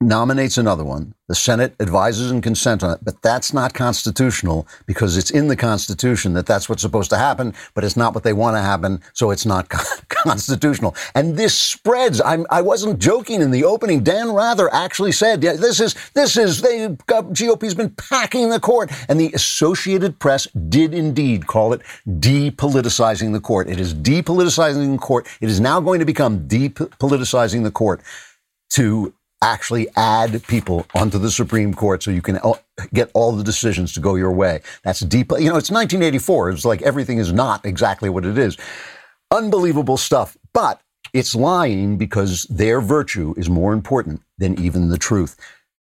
[0.00, 1.14] nominates another one.
[1.28, 5.56] The Senate advises and consents on it, but that's not constitutional because it's in the
[5.56, 9.02] Constitution that that's what's supposed to happen, but it's not what they want to happen,
[9.12, 9.68] so it's not
[10.08, 10.96] constitutional.
[11.14, 12.20] And this spreads.
[12.22, 14.02] I'm, I wasn't joking in the opening.
[14.02, 18.60] Dan Rather actually said, yeah, "This is this is the uh, GOP's been packing the
[18.60, 23.68] court," and the Associated Press did indeed call it depoliticizing the court.
[23.68, 25.28] It is depoliticizing the court.
[25.40, 28.00] It is now going to become depoliticizing the court
[28.70, 32.38] to actually add people onto the Supreme Court so you can
[32.92, 34.60] get all the decisions to go your way.
[34.82, 35.30] That's deep.
[35.32, 36.50] You know, it's 1984.
[36.50, 38.56] It's like everything is not exactly what it is.
[39.30, 40.36] Unbelievable stuff.
[40.52, 40.80] But
[41.12, 45.36] it's lying because their virtue is more important than even the truth.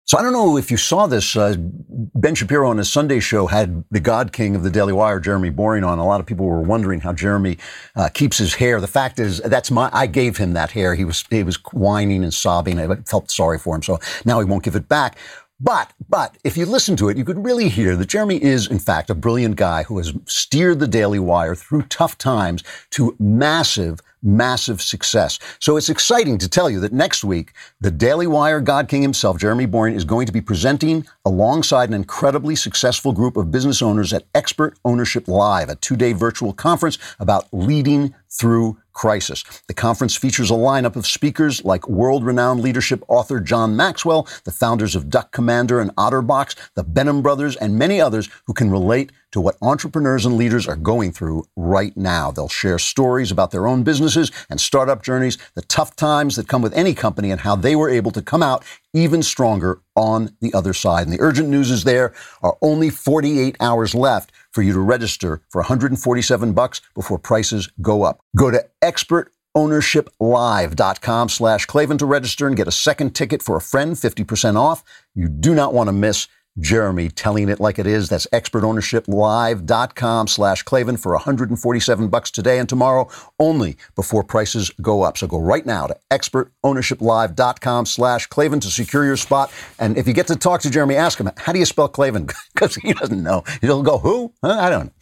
[0.07, 1.37] So I don't know if you saw this.
[1.37, 5.19] Uh, ben Shapiro on his Sunday show had the God King of the Daily Wire,
[5.19, 5.99] Jeremy Boring, on.
[5.99, 7.59] A lot of people were wondering how Jeremy
[7.97, 8.81] uh, keeps his hair.
[8.81, 9.91] The fact is, that's my.
[9.93, 10.95] I gave him that hair.
[10.95, 12.79] He was he was whining and sobbing.
[12.79, 13.83] I felt sorry for him.
[13.83, 15.19] So now he won't give it back.
[15.59, 18.79] But, but if you listen to it, you could really hear that Jeremy is, in
[18.79, 24.01] fact, a brilliant guy who has steered the Daily Wire through tough times to massive,
[24.27, 25.39] massive success.
[25.61, 29.39] So it's exciting to tell you that next week, the Daily Wire God King himself,
[29.39, 34.13] Jeremy Boring, is going to be presenting alongside an incredibly successful group of business owners
[34.13, 39.45] at Expert Ownership Live, a two day virtual conference about leading through crisis.
[39.69, 44.53] The conference features a lineup of speakers like world renowned leadership author John Maxwell, the
[44.53, 49.13] founders of Duck Commander and Otterbox, the Benham brothers, and many others who can relate
[49.33, 52.31] to what entrepreneurs and leaders are going through right now.
[52.31, 56.63] They'll share stories about their own businesses and startup journeys, the tough times that come
[56.63, 60.55] with any company, and how they were able to come out even stronger on the
[60.55, 61.07] other side.
[61.07, 65.43] And the urgent news is there are only 48 hours left for you to register
[65.51, 68.21] for 147 bucks before prices go up.
[68.35, 73.97] Go to expertownershiplive.com slash Klavan to register and get a second ticket for a friend,
[73.97, 74.83] 50% off.
[75.15, 76.27] You do not want to miss
[76.59, 78.09] Jeremy telling it like it is.
[78.09, 85.19] That's expertownershiplive.com slash Klavan for 147 bucks today and tomorrow only before prices go up.
[85.19, 89.53] So go right now to expertownershiplive.com slash Klavan to secure your spot.
[89.79, 92.29] And if you get to talk to Jeremy, ask him, how do you spell Klavan?
[92.55, 93.45] Because he doesn't know.
[93.61, 94.33] He'll go, who?
[94.43, 94.59] Huh?
[94.59, 94.93] I don't know.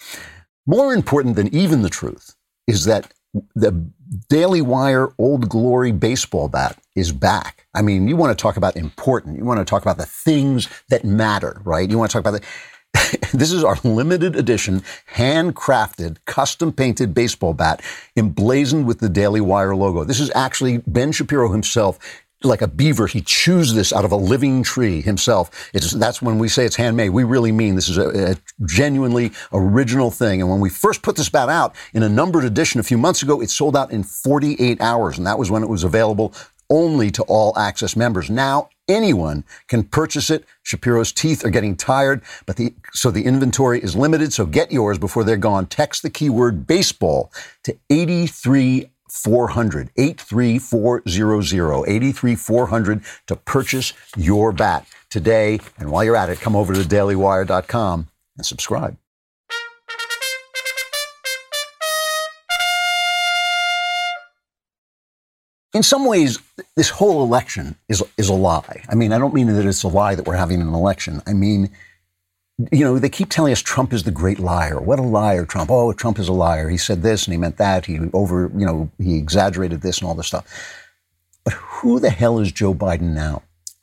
[0.66, 2.34] More important than even the truth
[2.66, 3.12] is that
[3.54, 3.72] the
[4.28, 7.66] Daily Wire Old Glory baseball bat is back.
[7.74, 9.38] I mean, you want to talk about important.
[9.38, 11.90] You want to talk about the things that matter, right?
[11.90, 12.46] You want to talk about the.
[13.32, 14.82] this is our limited edition,
[15.14, 17.82] handcrafted, custom painted baseball bat
[18.16, 20.04] emblazoned with the Daily Wire logo.
[20.04, 21.98] This is actually Ben Shapiro himself
[22.48, 23.06] like a beaver.
[23.06, 25.70] He chews this out of a living tree himself.
[25.72, 27.10] It's, that's when we say it's handmade.
[27.10, 30.40] We really mean this is a, a, genuinely original thing.
[30.40, 33.22] And when we first put this bat out in a numbered edition a few months
[33.22, 35.18] ago, it sold out in 48 hours.
[35.18, 36.34] And that was when it was available
[36.70, 38.30] only to all access members.
[38.30, 40.44] Now anyone can purchase it.
[40.62, 44.32] Shapiro's teeth are getting tired, but the, so the inventory is limited.
[44.32, 45.66] So get yours before they're gone.
[45.66, 47.32] Text the keyword baseball
[47.64, 55.60] to 83 400 83400 83400 to purchase your bat today.
[55.78, 58.96] And while you're at it, come over to dailywire.com and subscribe.
[65.74, 66.38] in some ways,
[66.76, 68.84] this whole election is is a lie.
[68.88, 71.20] I mean, I don't mean that it's a lie that we're having an election.
[71.26, 71.70] I mean,
[72.70, 74.80] you know, they keep telling us Trump is the great liar.
[74.80, 75.70] What a liar, Trump.
[75.70, 76.68] Oh, Trump is a liar.
[76.68, 77.86] He said this and he meant that.
[77.86, 80.46] He over, you know, he exaggerated this and all this stuff.
[81.44, 83.42] But who the hell is Joe Biden now?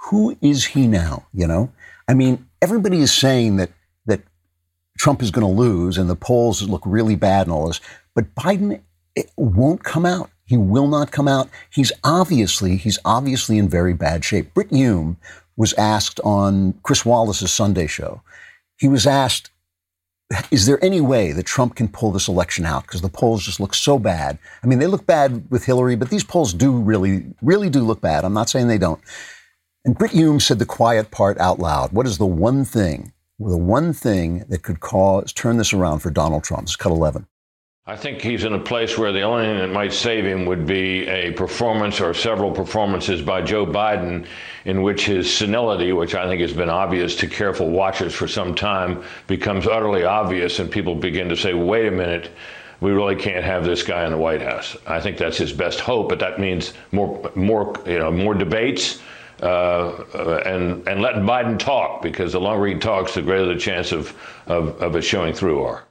[0.10, 1.28] Who is he now?
[1.34, 1.72] You know,
[2.08, 3.72] I mean, everybody is saying that
[4.06, 4.22] that
[4.98, 7.82] Trump is going to lose and the polls look really bad and all this,
[8.16, 8.82] but Biden
[9.36, 10.30] won't come out.
[10.46, 11.50] He will not come out.
[11.70, 14.54] He's obviously, he's obviously in very bad shape.
[14.54, 15.18] Brit Hume
[15.56, 18.22] was asked on Chris Wallace's Sunday show.
[18.82, 19.52] He was asked,
[20.50, 22.82] is there any way that Trump can pull this election out?
[22.82, 24.40] Because the polls just look so bad.
[24.64, 28.02] I mean, they look bad with Hillary, but these polls do really, really do look
[28.02, 28.26] bad.
[28.26, 29.00] I'm not saying they don't.
[29.86, 31.92] And Brit Hume said the quiet part out loud.
[31.92, 36.10] What is the one thing, the one thing that could cause, turn this around for
[36.10, 36.68] Donald Trump?
[36.68, 37.28] Is cut 11.
[37.88, 40.68] I think he's in a place where the only thing that might save him would
[40.68, 44.28] be a performance or several performances by Joe Biden
[44.66, 48.54] in which his senility, which I think has been obvious to careful watchers for some
[48.54, 52.30] time, becomes utterly obvious and people begin to say, wait a minute,
[52.82, 54.78] we really can't have this guy in the White House.
[54.86, 59.02] I think that's his best hope, but that means more, more, you know, more debates.
[59.42, 60.04] Uh,
[60.46, 64.16] and and letting Biden talk because the longer he talks, the greater the chance of,
[64.46, 65.84] of, of it showing through are.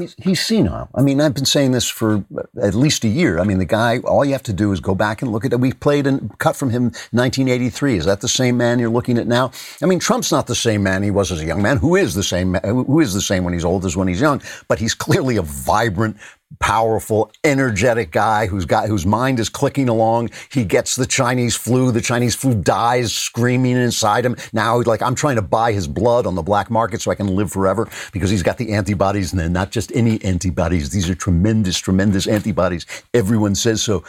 [0.00, 0.88] He's, senile.
[0.94, 3.38] I mean, I've been saying this for uh, at least a year.
[3.38, 5.52] I mean, the guy, all you have to do is go back and look at
[5.52, 5.60] it.
[5.60, 7.96] We played and cut from him 1983.
[7.96, 9.52] Is that the same man you're looking at now?
[9.82, 11.76] I mean, Trump's not the same man he was as a young man.
[11.76, 12.54] Who is the same?
[12.54, 14.42] Who is the same when he's old as when he's young?
[14.68, 16.16] But he's clearly a vibrant,
[16.58, 20.30] powerful, energetic guy who's got whose mind is clicking along.
[20.50, 21.92] He gets the Chinese flu.
[21.92, 24.36] The Chinese flu dies screaming inside him.
[24.52, 27.14] Now he's like, I'm trying to buy his blood on the black market so I
[27.14, 30.90] can live forever because he's got the antibodies and then not just any antibodies.
[30.90, 32.86] These are tremendous, tremendous antibodies.
[33.14, 34.04] Everyone says so.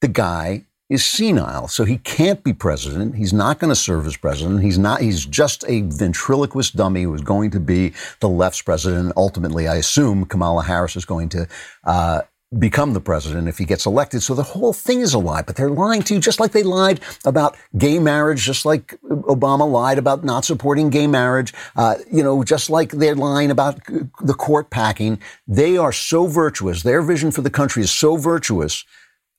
[0.00, 3.16] The guy is senile, so he can't be president.
[3.16, 4.62] He's not going to serve as president.
[4.62, 5.00] He's not.
[5.00, 9.12] He's just a ventriloquist dummy who is going to be the left's president.
[9.16, 11.48] Ultimately, I assume Kamala Harris is going to.
[11.84, 12.22] Uh,
[12.58, 14.22] become the president if he gets elected.
[14.22, 16.62] So the whole thing is a lie, but they're lying to you just like they
[16.62, 22.22] lied about gay marriage, just like Obama lied about not supporting gay marriage, uh, you
[22.22, 23.84] know, just like they're lying about
[24.22, 25.20] the court packing.
[25.46, 26.82] They are so virtuous.
[26.82, 28.86] Their vision for the country is so virtuous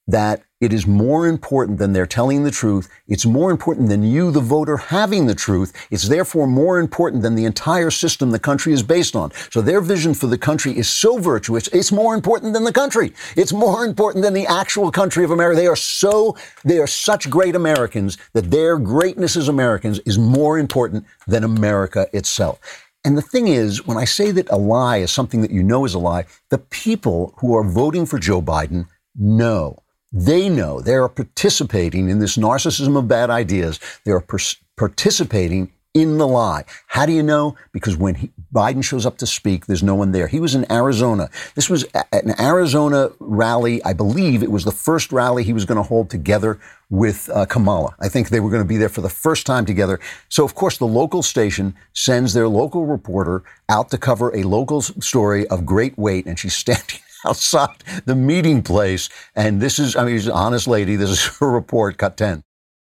[0.05, 2.89] that it is more important than they're telling the truth.
[3.07, 5.71] It's more important than you, the voter, having the truth.
[5.89, 9.31] It's therefore more important than the entire system the country is based on.
[9.51, 11.67] So their vision for the country is so virtuous.
[11.69, 13.13] It's more important than the country.
[13.37, 15.55] It's more important than the actual country of America.
[15.55, 16.35] They are so,
[16.65, 22.07] they are such great Americans that their greatness as Americans is more important than America
[22.11, 22.59] itself.
[23.05, 25.85] And the thing is, when I say that a lie is something that you know
[25.85, 29.77] is a lie, the people who are voting for Joe Biden know
[30.11, 33.79] they know they are participating in this narcissism of bad ideas.
[34.05, 34.39] They are per-
[34.75, 36.65] participating in the lie.
[36.87, 37.55] How do you know?
[37.71, 40.27] Because when he, Biden shows up to speak, there's no one there.
[40.27, 41.29] He was in Arizona.
[41.55, 43.83] This was an Arizona rally.
[43.83, 47.45] I believe it was the first rally he was going to hold together with uh,
[47.47, 47.95] Kamala.
[47.99, 49.99] I think they were going to be there for the first time together.
[50.29, 54.81] So, of course, the local station sends their local reporter out to cover a local
[54.81, 59.09] story of great weight, and she's standing outside the meeting place.
[59.35, 60.95] And this is, I mean, she's an honest lady.
[60.95, 62.43] This is her report, cut 10.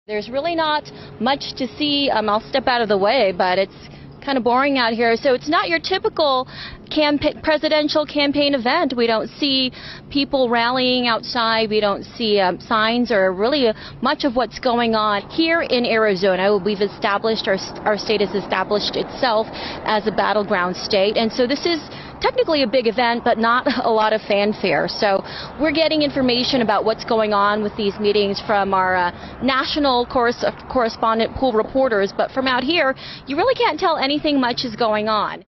[0.07, 2.11] There's really not much to see.
[2.11, 3.89] Um, I'll step out of the way, but it's
[4.25, 5.17] kind of boring out here.
[5.17, 6.49] So it's not your typical
[6.91, 8.95] campa- presidential campaign event.
[8.97, 9.73] We don't see
[10.11, 11.71] people rallying outside.
[11.71, 15.87] We don't see um, signs or really uh, much of what's going on here in
[15.87, 16.57] Arizona.
[16.57, 19.47] We've established our our state has established itself
[19.85, 21.81] as a battleground state, and so this is
[22.21, 24.89] technically a big event, but not a lot of fanfare.
[24.89, 25.25] So
[25.61, 31.35] we're getting information about what's going on with these meetings from our uh, national correspondent
[31.37, 32.95] pool reporters, but from out here,
[33.27, 35.45] you really can't tell anything much is going on.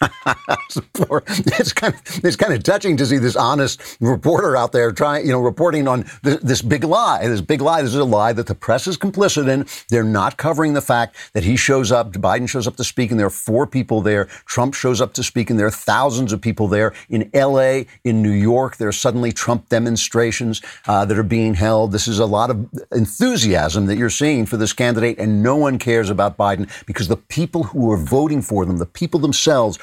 [0.00, 5.26] It's kind of it's kind of touching to see this honest reporter out there trying,
[5.26, 7.26] you know, reporting on th- this big lie.
[7.26, 7.82] This big lie.
[7.82, 9.66] This is a lie that the press is complicit in.
[9.88, 13.18] They're not covering the fact that he shows up, Biden shows up to speak, and
[13.18, 14.26] there are four people there.
[14.46, 16.92] Trump shows up to speak, and there are thousands of people there.
[17.08, 21.92] In L.A., in New York, there are suddenly Trump demonstrations uh, that are being held.
[21.92, 25.78] This is a lot of enthusiasm that you're seeing for this candidate, and no one
[25.78, 29.78] cares about Biden because the people who are voting for them, the people themselves,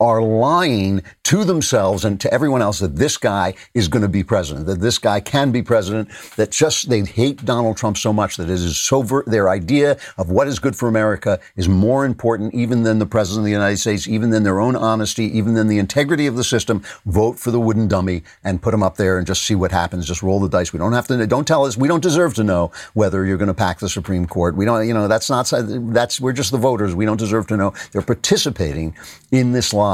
[0.00, 4.22] are lying to themselves and to everyone else that this guy is going to be
[4.22, 8.36] president, that this guy can be president, that just they hate Donald Trump so much
[8.36, 12.04] that it is so ver- their idea of what is good for America is more
[12.04, 15.54] important even than the president of the United States, even than their own honesty, even
[15.54, 16.80] than the integrity of the system.
[17.06, 20.06] Vote for the wooden dummy and put him up there and just see what happens.
[20.06, 20.72] Just roll the dice.
[20.72, 21.26] We don't have to.
[21.26, 21.76] Don't tell us.
[21.76, 24.54] We don't deserve to know whether you're going to pack the Supreme Court.
[24.54, 24.86] We don't.
[24.86, 25.52] You know that's not.
[25.52, 26.94] That's we're just the voters.
[26.94, 27.74] We don't deserve to know.
[27.90, 28.94] They're participating
[29.32, 29.87] in this lie.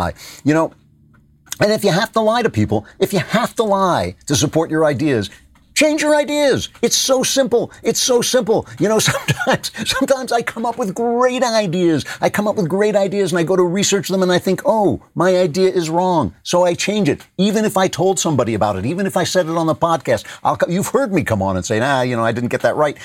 [0.44, 0.72] You know,
[1.60, 4.70] and if you have to lie to people, if you have to lie to support
[4.70, 5.30] your ideas,
[5.74, 6.68] Change your ideas.
[6.82, 7.72] It's so simple.
[7.82, 8.66] It's so simple.
[8.78, 12.04] You know, sometimes, sometimes I come up with great ideas.
[12.20, 14.62] I come up with great ideas and I go to research them and I think,
[14.64, 16.34] oh, my idea is wrong.
[16.44, 17.26] So I change it.
[17.38, 20.24] Even if I told somebody about it, even if I said it on the podcast,
[20.44, 22.76] I'll, you've heard me come on and say, nah, you know, I didn't get that
[22.76, 22.96] right.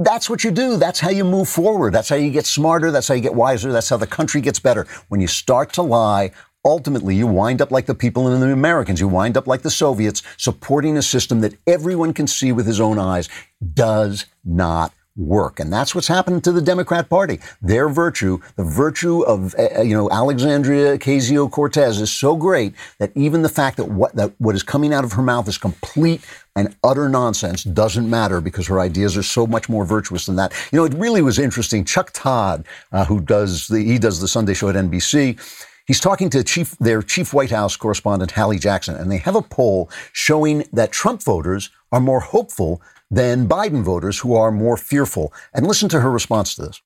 [0.00, 0.78] That's what you do.
[0.78, 1.92] That's how you move forward.
[1.92, 2.90] That's how you get smarter.
[2.90, 3.70] That's how you get wiser.
[3.70, 4.86] That's how the country gets better.
[5.08, 6.32] When you start to lie
[6.64, 9.00] ultimately you wind up like the people in the Americans.
[9.00, 12.80] You wind up like the Soviets, supporting a system that everyone can see with his
[12.80, 13.28] own eyes
[13.74, 15.60] does not work.
[15.60, 17.40] And that's what's happened to the Democrat Party.
[17.60, 23.42] Their virtue, the virtue of, uh, you know, Alexandria Ocasio-Cortez is so great that even
[23.42, 26.24] the fact that what, that what is coming out of her mouth is complete
[26.56, 30.52] and utter nonsense doesn't matter because her ideas are so much more virtuous than that.
[30.72, 31.84] You know, it really was interesting.
[31.84, 35.38] Chuck Todd, uh, who does the, he does the Sunday show at NBC,
[35.86, 39.42] He's talking to chief, their chief White House correspondent, Hallie Jackson, and they have a
[39.42, 42.80] poll showing that Trump voters are more hopeful
[43.10, 45.32] than Biden voters who are more fearful.
[45.52, 46.80] And listen to her response to this.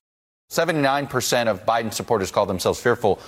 [0.51, 3.19] 79% of Biden supporters call themselves fearful.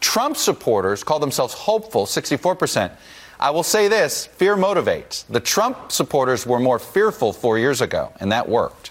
[0.00, 2.92] Trump supporters call themselves hopeful, 64%.
[3.40, 5.26] I will say this fear motivates.
[5.26, 8.90] The Trump supporters were more fearful four years ago, and that worked.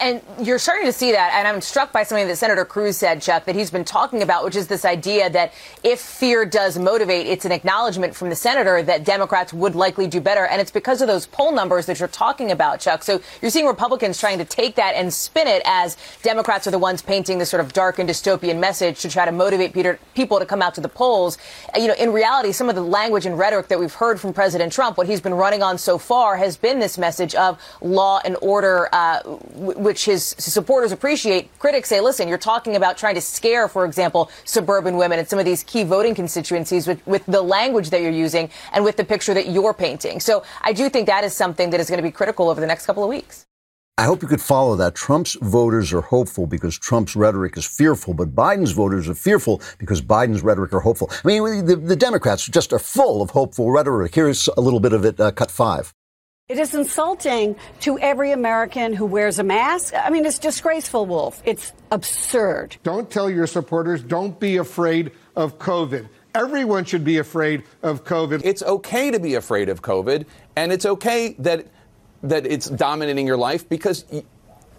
[0.00, 1.32] And you're starting to see that.
[1.34, 4.44] And I'm struck by something that Senator Cruz said, Chuck, that he's been talking about,
[4.44, 5.52] which is this idea that
[5.84, 10.20] if fear does motivate, it's an acknowledgement from the senator that Democrats would likely do
[10.20, 10.46] better.
[10.46, 13.02] And it's because of those poll numbers that you're talking about, Chuck.
[13.02, 16.78] So you're seeing Republicans trying to take that and spin it as Democrats are the
[16.78, 19.72] ones painting this sort of dark and dystopian message to try to motivate
[20.14, 21.38] people to come out to the polls.
[21.76, 24.72] You know, in reality, some of the language and rhetoric that we've heard from President
[24.72, 28.36] Trump, what he's been running on so far has been this message of law and
[28.40, 28.88] order.
[28.92, 29.20] Uh,
[29.76, 34.30] which his supporters appreciate, critics say, listen, you're talking about trying to scare, for example,
[34.44, 38.10] suburban women and some of these key voting constituencies with, with the language that you're
[38.10, 40.20] using and with the picture that you're painting.
[40.20, 42.66] So I do think that is something that is going to be critical over the
[42.66, 43.46] next couple of weeks.
[43.98, 44.94] I hope you could follow that.
[44.94, 50.02] Trump's voters are hopeful because Trump's rhetoric is fearful, but Biden's voters are fearful because
[50.02, 51.10] Biden's rhetoric are hopeful.
[51.24, 54.14] I mean, the, the Democrats just are full of hopeful rhetoric.
[54.14, 55.94] Here's a little bit of it, uh, cut five.
[56.48, 59.92] It is insulting to every American who wears a mask.
[59.96, 61.42] I mean, it's disgraceful, Wolf.
[61.44, 62.76] It's absurd.
[62.84, 66.08] Don't tell your supporters, don't be afraid of COVID.
[66.36, 68.42] Everyone should be afraid of COVID.
[68.44, 70.24] It's okay to be afraid of COVID,
[70.54, 71.66] and it's okay that
[72.22, 74.04] that it's dominating your life because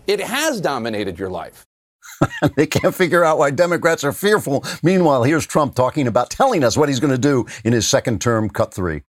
[0.07, 1.65] it has dominated your life.
[2.55, 4.63] they can't figure out why Democrats are fearful.
[4.83, 8.21] Meanwhile, here's Trump talking about telling us what he's going to do in his second
[8.21, 9.01] term, cut three.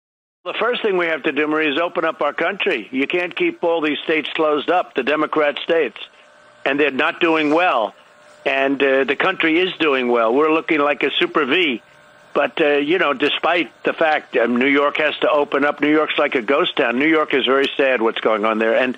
[0.46, 2.88] The first thing we have to do, Marie, is open up our country.
[2.92, 5.98] You can't keep all these states closed up, the Democrat states,
[6.64, 7.96] and they're not doing well.
[8.44, 10.32] And uh, the country is doing well.
[10.32, 11.82] We're looking like a super V.
[12.32, 15.90] But, uh, you know, despite the fact um, New York has to open up, New
[15.90, 16.96] York's like a ghost town.
[16.96, 18.76] New York is very sad what's going on there.
[18.76, 18.96] And,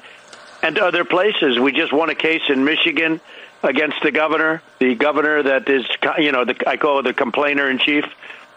[0.62, 1.58] and other places.
[1.58, 3.22] We just won a case in Michigan
[3.62, 5.86] against the governor, the governor that is,
[6.18, 8.04] you know, the, I call her the complainer in chief.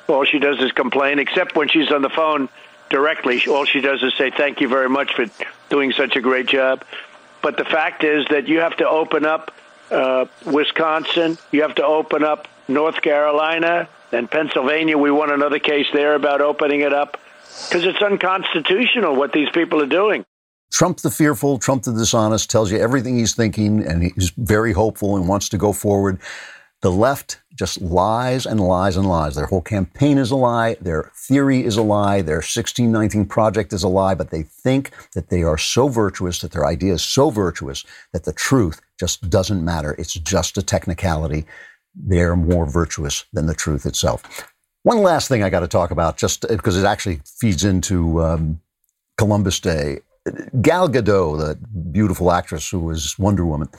[0.10, 2.50] All she does is complain, except when she's on the phone
[2.92, 3.42] directly.
[3.48, 5.26] All she does is say, thank you very much for
[5.70, 6.84] doing such a great job.
[7.42, 9.52] But the fact is that you have to open up
[9.90, 14.98] uh, Wisconsin, you have to open up North Carolina, and Pennsylvania.
[14.98, 17.20] We won another case there about opening it up
[17.68, 20.26] because it's unconstitutional what these people are doing.
[20.72, 25.18] Trump the fearful, Trump the dishonest tells you everything he's thinking, and he's very hopeful
[25.18, 26.20] and wants to go forward.
[26.82, 29.36] The left just lies and lies and lies.
[29.36, 30.78] Their whole campaign is a lie.
[30.82, 32.22] Their theory is a lie.
[32.24, 36.52] Their 1619 project is a lie, but they think that they are so virtuous, that
[36.52, 39.96] their idea is so virtuous, that the truth just doesn't matter.
[40.00, 41.46] It's just a technicality.
[41.94, 44.24] They're more virtuous than the truth itself.
[44.84, 48.60] One last thing I got to talk about, just because it actually feeds into um,
[49.18, 50.00] Columbus Day.
[50.62, 51.56] Gal Gadot, the
[51.92, 53.70] beautiful actress who was Wonder Woman,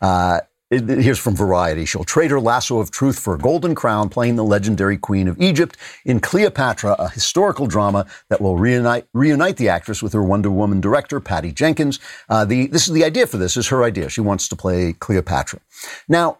[0.00, 0.40] uh,
[0.70, 1.84] Here's from Variety.
[1.84, 5.40] She'll trade her lasso of truth for a golden crown, playing the legendary queen of
[5.40, 10.50] Egypt in Cleopatra, a historical drama that will reunite, reunite the actress with her Wonder
[10.50, 11.98] Woman director, Patty Jenkins.
[12.28, 14.08] Uh, the, this is the idea for this is her idea.
[14.08, 15.60] She wants to play Cleopatra.
[16.08, 16.38] Now,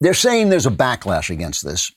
[0.00, 1.92] they're saying there's a backlash against this,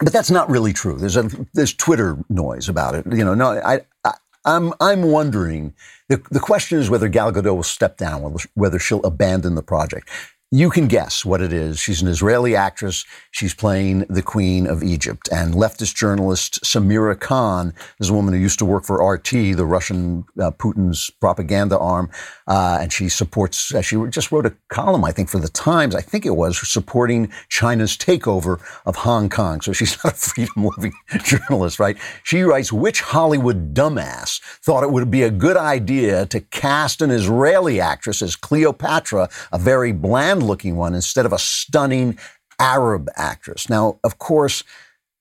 [0.00, 0.98] but that's not really true.
[0.98, 3.06] There's a there's Twitter noise about it.
[3.06, 5.74] You know, no, I, I I'm I'm wondering.
[6.08, 10.08] The, the question is whether Gal Gadot will step down, whether she'll abandon the project.
[10.54, 11.78] You can guess what it is.
[11.78, 13.06] She's an Israeli actress.
[13.30, 15.30] She's playing the Queen of Egypt.
[15.32, 19.64] And leftist journalist Sameera Khan is a woman who used to work for RT, the
[19.64, 22.10] Russian uh, Putin's propaganda arm.
[22.46, 25.94] Uh, and she supports, uh, she just wrote a column, I think, for the Times,
[25.94, 29.62] I think it was, supporting China's takeover of Hong Kong.
[29.62, 30.92] So she's not a freedom loving
[31.24, 31.96] journalist, right?
[32.24, 37.10] She writes, which Hollywood dumbass thought it would be a good idea to cast an
[37.10, 42.18] Israeli actress as Cleopatra, a very bland looking one instead of a stunning
[42.58, 43.68] Arab actress.
[43.68, 44.62] Now, of course,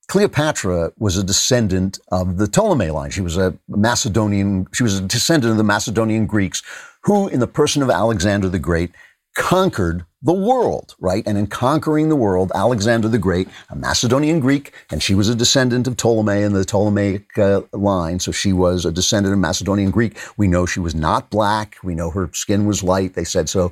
[0.08, 3.12] Cleopatra was a descendant of the Ptolemy line.
[3.12, 6.62] She was a Macedonian, she was a descendant of the Macedonian Greeks
[7.04, 8.92] who, in the person of Alexander the Great,
[9.36, 11.24] conquered the world, right?
[11.26, 15.36] And in conquering the world, Alexander the Great, a Macedonian Greek, and she was a
[15.36, 18.20] descendant of Ptolemy and the Ptolemaic uh, line.
[18.20, 20.18] So she was a descendant of Macedonian Greek.
[20.38, 21.78] We know she was not black.
[21.84, 23.16] We know her skin was light.
[23.16, 23.72] They said so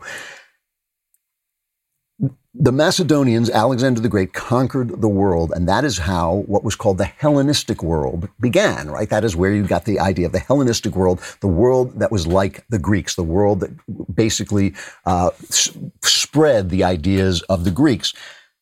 [2.55, 6.97] the Macedonians, Alexander the Great, conquered the world, and that is how what was called
[6.97, 9.09] the Hellenistic world began, right?
[9.09, 12.25] That is where you got the idea of the Hellenistic world, the world that was
[12.25, 14.73] like the Greeks, the world that basically
[15.05, 18.13] uh, s- spread the ideas of the Greeks.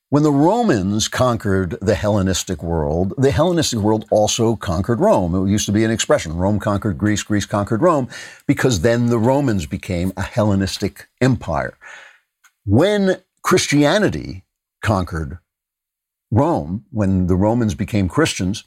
[0.10, 5.34] When the Romans conquered the Hellenistic world, the Hellenistic world also conquered Rome.
[5.36, 8.10] It used to be an expression Rome conquered Greece, Greece conquered Rome,
[8.48, 11.78] because then the Romans became a Hellenistic empire.
[12.66, 13.18] When
[13.48, 14.44] Christianity
[14.84, 15.38] conquered
[16.32, 18.66] Rome, when the Romans became Christians,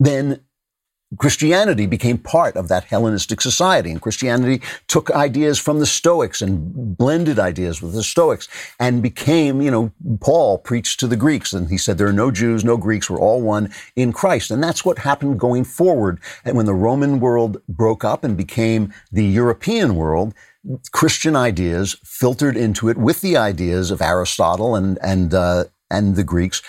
[0.00, 0.40] then
[1.18, 3.92] Christianity became part of that Hellenistic society.
[3.92, 8.48] And Christianity took ideas from the Stoics and blended ideas with the Stoics
[8.80, 12.32] and became, you know, Paul preached to the Greeks and he said there are no
[12.32, 14.50] Jews, no Greeks, we're all one in Christ.
[14.50, 16.18] And that's what happened going forward.
[16.44, 20.34] And when the Roman world broke up and became the European world,
[20.92, 26.24] Christian ideas filtered into it with the ideas of Aristotle and and uh, and the
[26.24, 26.62] Greeks,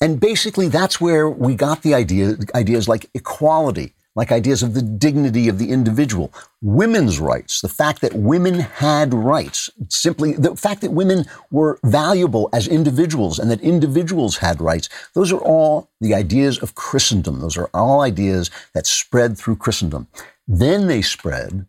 [0.00, 4.82] and basically that's where we got the idea ideas like equality, like ideas of the
[4.82, 10.80] dignity of the individual, women's rights, the fact that women had rights, simply the fact
[10.82, 14.88] that women were valuable as individuals and that individuals had rights.
[15.14, 17.40] Those are all the ideas of Christendom.
[17.40, 20.08] Those are all ideas that spread through Christendom.
[20.46, 21.66] Then they spread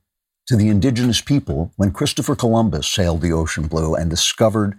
[0.52, 4.78] to the indigenous people when Christopher Columbus sailed the ocean blue and discovered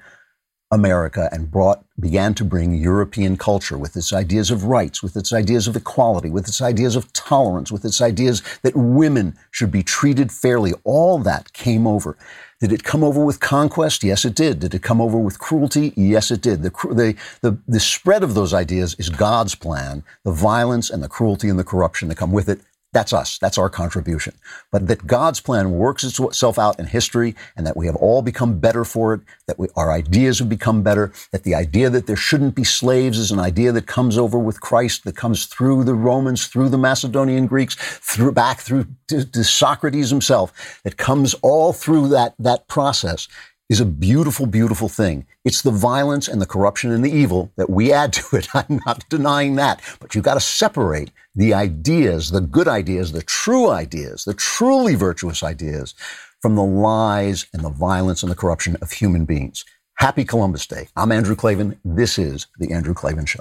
[0.71, 5.33] America and brought, began to bring European culture with its ideas of rights, with its
[5.33, 9.83] ideas of equality, with its ideas of tolerance, with its ideas that women should be
[9.83, 10.75] treated fairly.
[10.85, 12.19] All that came over.
[12.61, 14.05] Did it come over with conquest?
[14.05, 14.61] Yes, it did.
[14.61, 15.95] Did it come over with cruelty?
[15.97, 16.63] Yes, it did.
[16.63, 20.05] The, the, the, the spread of those ideas is God's plan.
[20.23, 22.61] The violence and the cruelty and the corruption that come with it
[22.93, 23.39] that's us.
[23.39, 24.35] That's our contribution.
[24.71, 28.59] But that God's plan works itself out in history and that we have all become
[28.59, 32.17] better for it, that we, our ideas have become better, that the idea that there
[32.17, 35.95] shouldn't be slaves is an idea that comes over with Christ, that comes through the
[35.95, 41.73] Romans, through the Macedonian Greeks, through back through to, to Socrates himself, that comes all
[41.73, 43.27] through that, that process
[43.73, 45.27] is a beautiful, beautiful thing.
[45.47, 48.47] It's the violence and the corruption and the evil that we add to it.
[48.55, 49.81] I'm not denying that.
[49.99, 54.95] But you've got to separate the ideas, the good ideas, the true ideas, the truly
[54.95, 55.95] virtuous ideas
[56.43, 59.65] from the lies and the violence and the corruption of human beings.
[59.95, 60.89] Happy Columbus Day.
[60.95, 61.81] I'm Andrew Klavan.
[61.83, 63.41] This is The Andrew Klavan Show.